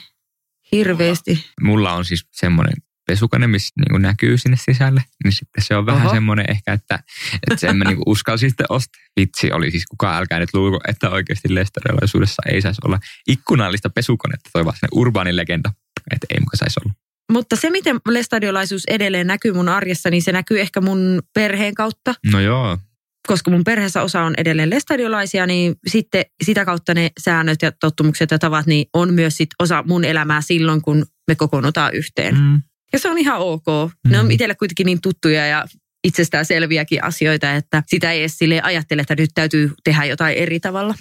hirveästi. 0.71 1.45
mulla 1.61 1.93
on 1.93 2.05
siis 2.05 2.25
semmoinen 2.31 2.73
pesukone, 3.07 3.47
missä 3.47 3.73
niin 3.77 3.91
kuin 3.91 4.01
näkyy 4.01 4.37
sinne 4.37 4.57
sisälle, 4.57 5.03
niin 5.23 5.31
sitten 5.31 5.63
se 5.63 5.75
on 5.75 5.85
vähän 5.85 6.05
Oho. 6.05 6.13
Semmoinen 6.13 6.45
ehkä, 6.49 6.73
että, 6.73 6.99
että 7.33 7.57
sen 7.57 7.77
mä 7.77 7.83
niin 7.89 7.97
uskalsin 8.05 8.49
sitten 8.49 8.65
ostaa. 8.69 9.01
Vitsi 9.19 9.51
oli 9.51 9.71
siis, 9.71 9.85
kukaan 9.85 10.17
älkää 10.17 10.39
nyt 10.39 10.53
luuko, 10.53 10.79
että 10.87 11.09
oikeasti 11.09 11.55
lestarilaisuudessa 11.55 12.41
ei 12.49 12.61
saisi 12.61 12.81
olla 12.85 12.99
ikkunallista 13.27 13.89
pesukonetta, 13.89 14.49
toi 14.53 14.65
vaan 14.65 14.75
sinne 14.75 14.87
urbaani 14.91 15.35
legenda, 15.35 15.71
että 16.11 16.27
ei 16.29 16.39
muka 16.39 16.57
saisi 16.57 16.79
olla. 16.85 16.93
Mutta 17.31 17.55
se, 17.55 17.69
miten 17.69 17.97
lestadiolaisuus 18.09 18.83
edelleen 18.87 19.27
näkyy 19.27 19.53
mun 19.53 19.69
arjessa, 19.69 20.09
niin 20.09 20.21
se 20.21 20.31
näkyy 20.31 20.59
ehkä 20.61 20.81
mun 20.81 21.21
perheen 21.33 21.75
kautta. 21.75 22.13
No 22.31 22.39
joo, 22.39 22.77
Koska 23.27 23.51
mun 23.51 23.63
perheessä 23.63 24.01
osa 24.01 24.21
on 24.21 24.33
edelleen 24.37 24.69
lestadiolaisia, 24.69 25.45
niin 25.47 25.75
sitten 25.87 26.25
sitä 26.43 26.65
kautta 26.65 26.93
ne 26.93 27.11
säännöt 27.19 27.61
ja 27.61 27.71
tottumukset 27.71 28.31
ja 28.31 28.39
tavat, 28.39 28.65
niin 28.65 28.85
on 28.93 29.13
myös 29.13 29.37
sit 29.37 29.49
osa 29.59 29.83
mun 29.87 30.03
elämää 30.05 30.41
silloin, 30.41 30.81
kun 30.81 31.05
me 31.27 31.35
kokoonnutaan 31.35 31.93
yhteen. 31.93 32.35
mm. 32.35 32.61
Ja 32.93 32.99
se 32.99 33.09
on 33.09 33.17
ihan 33.17 33.39
ok. 33.39 33.65
Ne 34.09 34.19
on 34.19 34.25
Mm. 34.25 34.31
itselle 34.31 34.55
kuitenkin 34.55 34.85
niin 34.85 35.01
tuttuja 35.01 35.47
ja 35.47 35.65
itsestään 36.03 36.45
selviäkin 36.45 37.03
asioita, 37.03 37.53
että 37.53 37.83
sitä 37.87 38.11
ei 38.11 38.19
edes 38.19 38.37
ajattele, 38.63 39.01
että 39.01 39.15
nyt 39.15 39.29
täytyy 39.33 39.71
tehdä 39.83 40.05
jotain 40.05 40.37
eri 40.37 40.59
tavalla. 40.59 40.95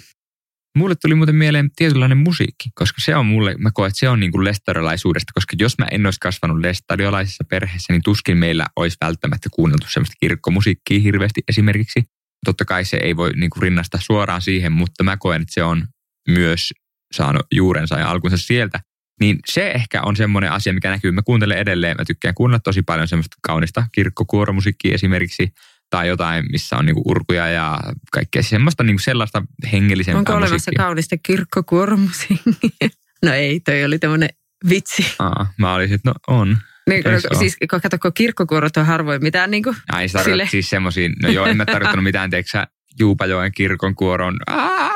Mulle 0.77 0.95
tuli 0.95 1.15
muuten 1.15 1.35
mieleen 1.35 1.69
tietynlainen 1.75 2.17
musiikki, 2.17 2.69
koska 2.75 3.01
se 3.05 3.15
on 3.15 3.25
mulle, 3.25 3.55
mä 3.57 3.71
koen, 3.73 3.87
että 3.87 3.99
se 3.99 4.09
on 4.09 4.19
niin 4.19 4.31
kuin 4.31 4.43
lestarilaisuudesta, 4.43 5.31
koska 5.33 5.55
jos 5.59 5.77
mä 5.77 5.87
en 5.91 6.05
olisi 6.05 6.19
kasvanut 6.19 6.59
lestadiolaisessa 6.59 7.43
perheessä, 7.49 7.93
niin 7.93 8.01
tuskin 8.03 8.37
meillä 8.37 8.65
olisi 8.75 8.97
välttämättä 9.01 9.49
kuunneltu 9.53 9.87
semmoista 9.89 10.15
kirkkomusiikkia 10.19 10.99
hirveästi 10.99 11.41
esimerkiksi. 11.47 12.03
Totta 12.45 12.65
kai 12.65 12.85
se 12.85 12.97
ei 12.97 13.17
voi 13.17 13.31
niin 13.35 13.49
kuin 13.49 13.61
rinnastaa 13.61 14.01
suoraan 14.03 14.41
siihen, 14.41 14.71
mutta 14.71 15.03
mä 15.03 15.17
koen, 15.17 15.41
että 15.41 15.53
se 15.53 15.63
on 15.63 15.87
myös 16.27 16.73
saanut 17.13 17.45
juurensa 17.51 17.99
ja 17.99 18.09
alkunsa 18.09 18.37
sieltä. 18.37 18.79
Niin 19.19 19.39
se 19.45 19.71
ehkä 19.71 20.01
on 20.01 20.15
semmoinen 20.15 20.51
asia, 20.51 20.73
mikä 20.73 20.89
näkyy. 20.89 21.11
Mä 21.11 21.21
kuuntelen 21.21 21.57
edelleen, 21.57 21.97
mä 21.97 22.05
tykkään 22.05 22.35
kuunnella 22.35 22.59
tosi 22.59 22.81
paljon 22.81 23.07
semmoista 23.07 23.37
kaunista 23.41 23.87
kirkkokuoromusiikkia 23.91 24.95
esimerkiksi, 24.95 25.53
tai 25.89 26.07
jotain, 26.07 26.45
missä 26.51 26.77
on 26.77 26.85
niinku 26.85 27.01
urkuja 27.05 27.47
ja 27.47 27.79
kaikkea 28.11 28.43
semmoista 28.43 28.83
niinku 28.83 28.99
sellaista 29.03 29.41
hengellisempää 29.71 30.19
Onko 30.19 30.31
olemassa 30.33 30.53
musiikkia. 30.55 30.83
kaunista 30.85 31.15
kirkkokuoromusiikkia? 31.23 32.89
No 33.25 33.33
ei, 33.33 33.59
toi 33.59 33.83
oli 33.85 33.99
tämmöinen 33.99 34.29
vitsi. 34.69 35.05
Aa, 35.19 35.53
mä 35.57 35.73
olisin, 35.73 35.95
että 35.95 36.09
no 36.09 36.13
on. 36.27 36.57
Niin, 36.89 37.03
oo? 37.07 37.39
siis 37.39 37.57
kun 37.69 37.81
kato, 37.81 37.97
kun 38.01 38.11
kirkkokuorot 38.13 38.77
on 38.77 38.85
harvoin 38.85 39.23
mitään 39.23 39.51
niin 39.51 39.63
kuin, 39.63 39.75
Ai 39.91 40.07
tarkoittaa 40.09 40.23
Sille- 40.45 40.47
siis 40.51 40.69
semmoisia, 40.69 41.09
no 41.23 41.29
joo, 41.29 41.45
en 41.45 41.57
mä 41.57 41.65
tarkoittanut 41.65 42.03
mitään, 42.03 42.29
teetkö 42.29 42.49
sä 42.51 42.67
Juupajoen 42.99 43.51
kirkon 43.51 43.95
kuoron 43.95 44.35
aa, 44.47 44.91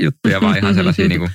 juttuja, 0.00 0.40
vaan 0.40 0.58
ihan 0.58 0.74
sellaisia 0.74 1.08
niinku, 1.08 1.28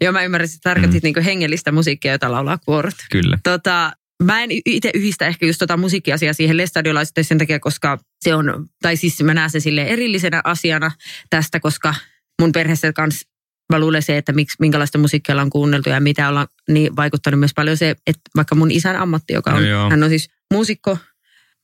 joo 0.00 0.12
mä 0.12 0.22
ymmärrän, 0.22 0.44
että 0.44 0.58
tarkoitit 0.62 1.02
Mm. 1.02 1.06
niin 1.14 1.24
hengellistä 1.24 1.72
musiikkia, 1.72 2.12
jota 2.12 2.32
laulaa 2.32 2.58
kuorot. 2.58 2.94
kyllä. 3.10 3.38
Tota, 3.42 3.92
mä 4.22 4.42
en 4.42 4.50
itse 4.66 4.90
yhdistä 4.94 5.26
ehkä 5.26 5.46
just 5.46 5.58
tota 5.58 5.76
musiikkiasiaa 5.76 6.32
siihen 6.32 6.56
lestadiolaisuuteen 6.56 7.24
sen 7.24 7.38
takia, 7.38 7.60
koska 7.60 7.98
se 8.20 8.34
on, 8.34 8.66
tai 8.82 8.96
siis 8.96 9.22
mä 9.22 9.34
näen 9.34 9.50
sen 9.50 9.60
sille 9.60 9.82
erillisenä 9.82 10.40
asiana 10.44 10.90
tästä, 11.30 11.60
koska 11.60 11.94
mun 12.40 12.52
perheessä 12.52 12.92
kanssa 12.92 13.28
mä 13.72 13.78
luulen 13.80 14.02
se, 14.02 14.16
että 14.16 14.32
miksi, 14.32 14.56
minkälaista 14.60 14.98
musiikkia 14.98 15.42
on 15.42 15.50
kuunneltu 15.50 15.88
ja 15.90 16.00
mitä 16.00 16.28
ollaan, 16.28 16.46
niin 16.68 16.96
vaikuttanut 16.96 17.40
myös 17.40 17.54
paljon 17.54 17.76
se, 17.76 17.90
että 18.06 18.20
vaikka 18.36 18.54
mun 18.54 18.70
isän 18.70 18.96
ammatti, 18.96 19.32
joka 19.32 19.50
on, 19.50 19.62
No 19.62 19.68
joo. 19.68 19.90
hän 19.90 20.02
on 20.02 20.08
siis 20.10 20.28
muusikko, 20.54 20.98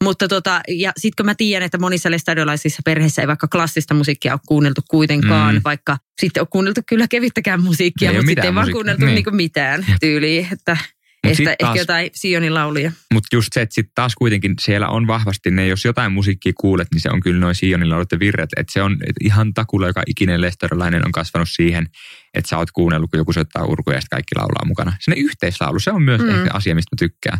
mutta 0.05 0.29
tota, 0.29 0.61
ja 0.69 0.93
sitten 0.97 1.17
kun 1.17 1.27
mä 1.27 1.35
tiedän, 1.35 1.67
että 1.67 1.79
monissa 1.79 2.11
lestadiolaisissa 2.11 2.83
perheissä 2.85 3.23
ei 3.23 3.29
vaikka 3.29 3.49
klassista 3.49 3.95
musiikkia 3.95 4.33
ole 4.33 4.41
kuunneltu 4.49 4.81
kuitenkaan, 4.91 5.55
Mm. 5.55 5.61
vaikka 5.65 5.99
sitten 6.21 6.41
on 6.41 6.47
kuunneltu 6.51 6.81
kyllä 6.89 7.07
kevyttäkään 7.09 7.63
musiikkia, 7.63 8.11
Ei 8.11 8.17
mutta 8.17 8.27
sitten 8.29 8.45
ei 8.45 8.55
vaan 8.55 8.73
kuunneltu 8.73 9.05
niin. 9.05 9.15
niinku 9.15 9.31
mitään 9.31 9.87
tyyliä, 10.01 10.49
että 10.53 10.77
Mut 11.25 11.31
Ehkä, 11.31 11.37
sit 11.37 11.49
ehkä 11.49 11.65
taas- 11.65 11.79
jotain 11.79 12.11
Sionin 12.15 12.55
lauluja. 12.55 12.93
Mutta 13.15 13.37
just 13.37 13.49
se, 13.53 13.63
että 13.63 13.75
sitten 13.75 13.93
taas 13.95 14.15
kuitenkin 14.15 14.55
siellä 14.61 14.89
on 14.89 15.07
vahvasti 15.07 15.51
ne, 15.51 15.67
jos 15.67 15.85
jotain 15.85 16.13
musiikkia 16.13 16.53
kuulet, 16.61 16.89
niin 16.95 17.01
se 17.01 17.11
on 17.11 17.21
kyllä 17.21 17.41
noin 17.41 17.55
Sionilla 17.55 17.97
olette 17.97 18.19
virret. 18.19 18.51
Että 18.57 18.73
se 18.73 18.83
on 18.83 18.93
et 19.07 19.17
ihan 19.25 19.55
takulla, 19.55 19.87
joka 19.87 20.03
ikinen 20.07 20.41
lesterilainen 20.41 21.07
on 21.07 21.13
kasvanut 21.13 21.49
siihen, 21.51 21.87
että 22.35 22.49
sä 22.49 22.59
oot 22.59 22.71
kuunnellut, 22.71 23.11
kun 23.11 23.19
joku 23.19 23.33
soittaa 23.33 23.65
urkuja 23.65 23.97
ja 23.97 24.01
kaikki 24.11 24.35
laulaa 24.37 24.65
mukana. 24.65 24.93
Se 25.01 25.13
yhteislaulu, 25.17 25.79
se 25.81 25.91
on 25.91 26.03
myös 26.03 26.21
Mm. 26.21 26.29
ehkä 26.29 26.51
asia, 26.55 26.75
mistä 26.75 26.97
mä 26.97 26.99
tykkään. 26.99 27.39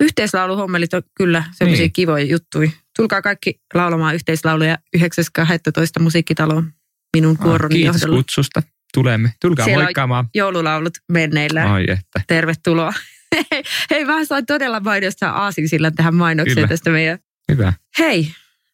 Yhteislauluhommelit 0.00 0.94
on 0.94 1.02
kyllä 1.14 1.44
sellaisia 1.52 1.84
Niin. 1.84 1.92
kivoja 1.92 2.24
juttuja. 2.24 2.70
Tulkaa 2.96 3.22
kaikki 3.22 3.60
laulamaan 3.74 4.14
yhteislauluja 4.14 4.78
9.12. 4.96 6.00
musiikkitaloon 6.00 6.72
minun 7.16 7.36
Ah, 7.40 7.44
kuoroni 7.46 7.74
Kiitos 7.74 8.00
johdolla. 8.00 8.16
kutsusta. 8.16 8.62
Tulemme. 8.94 9.32
Tulkaa 9.40 9.64
Siellä 9.64 9.80
on- 9.82 9.84
moikkaamaan. 9.86 10.28
Joululaulut 10.34 10.92
menneillä. 11.12 11.72
Ai 11.72 11.82
että. 11.90 12.20
Tervetuloa. 12.26 12.92
Hei, 13.90 14.04
mä 14.04 14.24
sain 14.24 14.46
todella 14.46 14.80
mainostaa 14.80 15.30
aasinsillan 15.44 15.94
tähän 15.94 16.14
mainokseen 16.14 16.54
Kyllä. 16.54 16.68
tästä 16.68 16.90
meidän. 16.90 17.18
Hyvä. 17.52 17.72
Hei, 17.98 18.32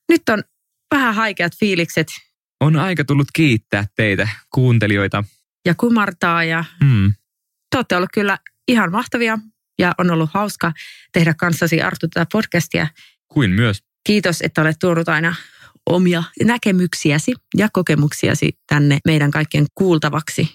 nyt 0.08 0.22
on 0.28 0.42
vähän 0.94 1.14
haikeat 1.14 1.52
fiilikset 1.60 2.08
On 2.60 2.76
aika 2.76 3.04
tullut 3.04 3.28
kiittää 3.32 3.84
teitä, 3.96 4.28
kuuntelijoita. 4.54 5.24
ja 5.66 5.74
kumartaa 5.74 6.44
ja 6.44 6.64
Hmm. 6.84 7.12
te 7.70 7.76
olette 7.76 7.96
ollut 7.96 8.10
kyllä 8.14 8.38
ihan 8.68 8.92
mahtavia 8.92 9.38
ja 9.78 9.92
on 9.98 10.10
ollut 10.10 10.30
hauska 10.34 10.72
tehdä 11.12 11.34
kanssasi 11.34 11.82
Artu 11.82 12.08
tätä 12.08 12.26
podcastia. 12.32 12.86
Kuin 13.28 13.50
myös. 13.50 13.82
Kiitos, 14.06 14.40
että 14.40 14.60
olet 14.62 14.76
tuonut 14.80 15.08
aina 15.08 15.34
omia 15.86 16.22
näkemyksiäsi 16.44 17.34
ja 17.56 17.68
kokemuksiasi 17.72 18.58
tänne 18.66 18.98
meidän 19.04 19.30
kaikkien 19.30 19.66
kuultavaksi. 19.74 20.48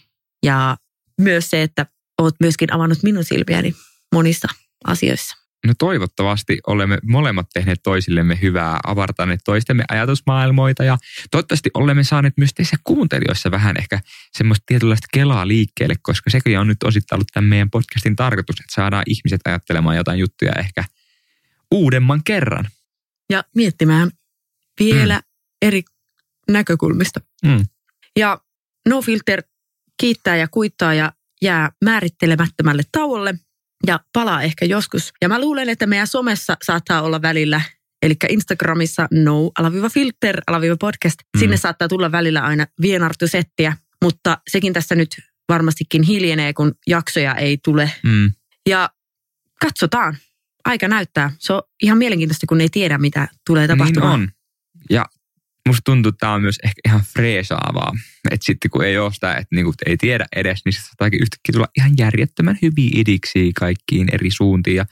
Ja 0.43 0.77
myös 1.21 1.49
se, 1.49 1.61
että 1.63 1.85
olet 2.21 2.35
myöskin 2.39 2.73
avannut 2.73 3.03
minun 3.03 3.23
silmiäni 3.23 3.75
monissa 4.13 4.47
asioissa. 4.85 5.47
No 5.67 5.73
toivottavasti 5.79 6.59
olemme 6.67 6.97
molemmat 7.03 7.47
tehneet 7.53 7.79
toisillemme 7.83 8.39
hyvää, 8.41 8.79
avartaneet 8.83 9.39
toistemme 9.45 9.83
ajatusmaailmoita 9.89 10.83
ja 10.83 10.97
toivottavasti 11.31 11.69
olemme 11.73 12.03
saaneet 12.03 12.33
myös 12.37 12.53
teissä 12.53 12.77
kuuntelijoissa 12.83 13.51
vähän 13.51 13.75
ehkä 13.77 13.99
semmoista 14.37 14.63
tietynlaista 14.65 15.07
kelaa 15.13 15.47
liikkeelle, 15.47 15.95
koska 16.01 16.29
sekin 16.29 16.59
on 16.59 16.67
nyt 16.67 16.83
osittain 16.83 17.17
ollut 17.17 17.27
tämän 17.33 17.49
meidän 17.49 17.69
podcastin 17.69 18.15
tarkoitus, 18.15 18.59
että 18.59 18.73
saadaan 18.73 19.03
ihmiset 19.07 19.41
ajattelemaan 19.45 19.97
jotain 19.97 20.19
juttuja 20.19 20.51
ehkä 20.59 20.83
uudemman 21.71 22.21
kerran. 22.23 22.67
Ja 23.29 23.43
miettimään 23.55 24.11
vielä 24.79 25.21
eri 25.61 25.83
näkökulmista. 26.51 27.21
Mm. 27.45 27.65
Ja 28.19 28.41
No 28.89 29.01
Filter 29.01 29.43
kiittää 29.99 30.35
ja 30.35 30.47
kuittaa 30.47 30.93
ja 30.93 31.11
jää 31.41 31.71
määrittelemättömälle 31.83 32.83
tauolle 32.91 33.33
ja 33.87 33.99
palaa 34.13 34.41
ehkä 34.41 34.65
joskus. 34.65 35.13
Ja 35.21 35.29
mä 35.29 35.41
luulen, 35.41 35.69
että 35.69 35.85
meidän 35.87 36.07
somessa 36.07 36.57
saattaa 36.63 37.01
olla 37.01 37.21
välillä, 37.21 37.61
eli 38.01 38.13
Instagramissa 38.29 39.07
no 39.11 39.51
alaviiva 39.59 39.89
filter 39.89 40.41
alaviiva 40.47 40.75
podcast. 40.79 41.15
Mm. 41.35 41.39
Sinne 41.39 41.57
saattaa 41.57 41.87
tulla 41.87 42.11
välillä 42.11 42.41
aina 42.41 42.65
vienartusettiä, 42.81 43.77
mutta 44.03 44.37
sekin 44.51 44.73
tässä 44.73 44.95
nyt 44.95 45.09
varmastikin 45.49 46.03
hiljenee, 46.03 46.53
kun 46.53 46.75
jaksoja 46.87 47.35
ei 47.35 47.57
tule. 47.63 47.91
Mm. 48.03 48.31
Ja 48.69 48.89
katsotaan. 49.61 50.17
Aika 50.65 50.87
näyttää. 50.87 51.31
Se 51.39 51.53
on 51.53 51.61
ihan 51.83 51.97
mielenkiintoista, 51.97 52.47
kun 52.47 52.61
ei 52.61 52.69
tiedä, 52.69 52.97
mitä 52.97 53.27
tulee 53.47 53.67
Niin 53.67 53.77
tapahtumaan. 53.77 54.13
on. 54.21 54.29
Ja 54.89 55.05
musta 55.67 55.81
tuntuu, 55.85 56.09
että 56.09 56.19
tämä 56.19 56.33
on 56.33 56.41
myös 56.41 56.59
ehkä 56.63 56.81
ihan 56.85 57.01
freesaavaa. 57.13 57.93
Että 58.31 58.45
sitten 58.45 58.71
kun 58.71 58.85
ei 58.85 58.97
ole 58.97 59.13
sitä, 59.13 59.33
että 59.33 59.55
niinku 59.55 59.73
ei 59.85 59.97
tiedä 59.97 60.25
edes, 60.35 60.61
niin 60.65 60.73
se 60.73 60.81
saataakin 60.81 61.21
yhtäkkiä 61.21 61.53
tulla 61.53 61.67
ihan 61.77 61.91
järjettömän 61.97 62.57
hyviä 62.61 62.91
idiksi 62.93 63.51
kaikkiin 63.53 64.09
eri 64.13 64.31
suuntiin. 64.31 64.75
Ja 64.75 64.85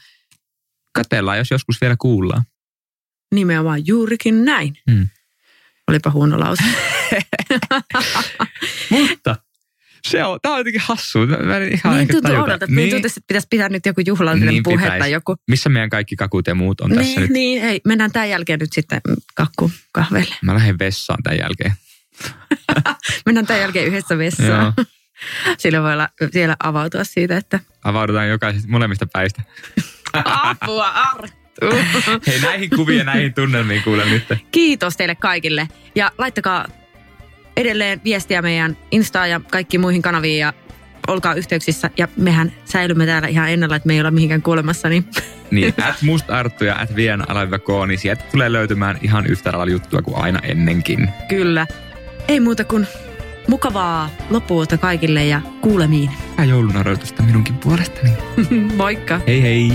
katellaan, 0.93 1.37
jos 1.37 1.51
joskus 1.51 1.81
vielä 1.81 1.95
kuullaan. 1.99 2.43
Nimenomaan 3.35 3.87
juurikin 3.87 4.45
näin. 4.45 4.73
Mm. 4.89 5.07
Olipa 5.87 6.11
huono 6.11 6.39
lause. 6.39 6.63
Mutta 8.89 9.35
se 10.09 10.23
on, 10.23 10.39
tämä 10.41 10.53
on 10.53 10.59
jotenkin 10.59 10.81
hassua. 10.85 11.25
Mä 11.25 11.57
en 11.57 11.73
ihan 11.73 11.97
niin 11.97 12.07
tuntuu 12.07 12.35
oudolta. 12.35 12.65
Niin. 12.69 12.89
tuntuu, 12.89 13.07
että 13.07 13.21
pitäisi 13.27 13.47
pitää 13.49 13.69
nyt 13.69 13.85
joku 13.85 14.01
juhlallinen 14.05 14.49
Niin 14.49 14.63
puhe 14.63 14.75
pitäisi. 14.83 14.99
tai 14.99 15.11
joku. 15.11 15.35
Missä 15.47 15.69
meidän 15.69 15.89
kaikki 15.89 16.15
kakut 16.15 16.47
ja 16.47 16.55
muut 16.55 16.81
on 16.81 16.89
tässä 16.89 17.03
Niin, 17.03 17.21
nyt? 17.21 17.29
niin, 17.29 17.63
ei. 17.63 17.81
Mennään 17.85 18.11
tämän 18.11 18.29
jälkeen 18.29 18.59
nyt 18.59 18.73
sitten 18.73 19.01
kakku 19.35 19.71
kahvelle. 19.91 20.35
Mä 20.41 20.53
lähden 20.53 20.79
vessaan 20.79 21.23
tämän 21.23 21.39
jälkeen. 21.39 21.73
Mennään 23.25 23.45
tämän 23.47 23.61
jälkeen 23.61 23.87
yhdessä 23.87 24.17
vessaan. 24.17 24.73
Joo. 24.77 24.85
Sillä 25.57 25.81
voi 25.81 25.93
olla 25.93 26.09
siellä 26.31 26.55
avautua 26.63 27.03
siitä, 27.03 27.37
että 27.37 27.59
Avaudutaan 27.83 28.29
jokaisesta 28.29 28.67
molemmista 28.69 29.05
päistä. 29.13 29.41
apua 30.43 30.87
Arttu. 30.87 31.35
Hei 32.27 32.39
näihin 32.41 32.69
kuviin 32.69 32.97
ja 32.97 33.03
näihin 33.03 33.33
tunnelmiin 33.33 33.83
kuule 33.83 34.05
nyt. 34.05 34.23
Kiitos 34.51 34.97
teille 34.97 35.15
kaikille. 35.15 35.67
Ja 35.95 36.11
laittakaa 36.17 36.67
edelleen 37.57 38.01
viestiä 38.03 38.41
meidän 38.41 38.77
Instaan 38.91 39.29
ja 39.29 39.41
kaikkiin 39.51 39.81
muihin 39.81 40.01
kanaviin 40.01 40.39
ja 40.39 40.53
olkaa 41.07 41.33
yhteyksissä. 41.33 41.89
Ja 41.97 42.07
mehän 42.17 42.51
säilymme 42.65 43.05
täällä 43.05 43.27
ihan 43.27 43.49
ennalla, 43.49 43.75
että 43.75 43.87
me 43.87 43.93
ei 43.93 43.99
olla 43.99 44.11
mihinkään 44.11 44.41
kuolemassa. 44.41 44.89
Niin 44.89 45.05
Niin, 45.51 45.73
at 45.83 46.01
mustarttu 46.01 46.63
ja 46.65 46.75
at 46.79 46.95
vien 46.95 47.31
alaviva 47.31 47.59
K, 47.59 47.67
niin 47.87 47.99
sieltä 47.99 48.23
tulee 48.31 48.51
löytymään 48.51 48.97
ihan 49.01 49.25
yhtä 49.25 49.51
lailla 49.51 49.71
juttua 49.71 50.01
kuin 50.01 50.17
aina 50.17 50.39
ennenkin. 50.43 51.09
kyllä. 51.29 51.67
Ei 52.27 52.39
muuta 52.39 52.63
kuin 52.63 52.87
mukavaa 53.47 54.09
loppuvuotta 54.29 54.77
kaikille 54.77 55.25
ja 55.25 55.41
kuulemiin. 55.61 56.11
Hyvää 56.31 56.45
joulun 56.45 56.77
odotusta 56.77 57.23
minunkin 57.23 57.55
puolestani. 57.55 58.13
Moikka! 58.77 59.21
Hei 59.27 59.41
hei! 59.41 59.71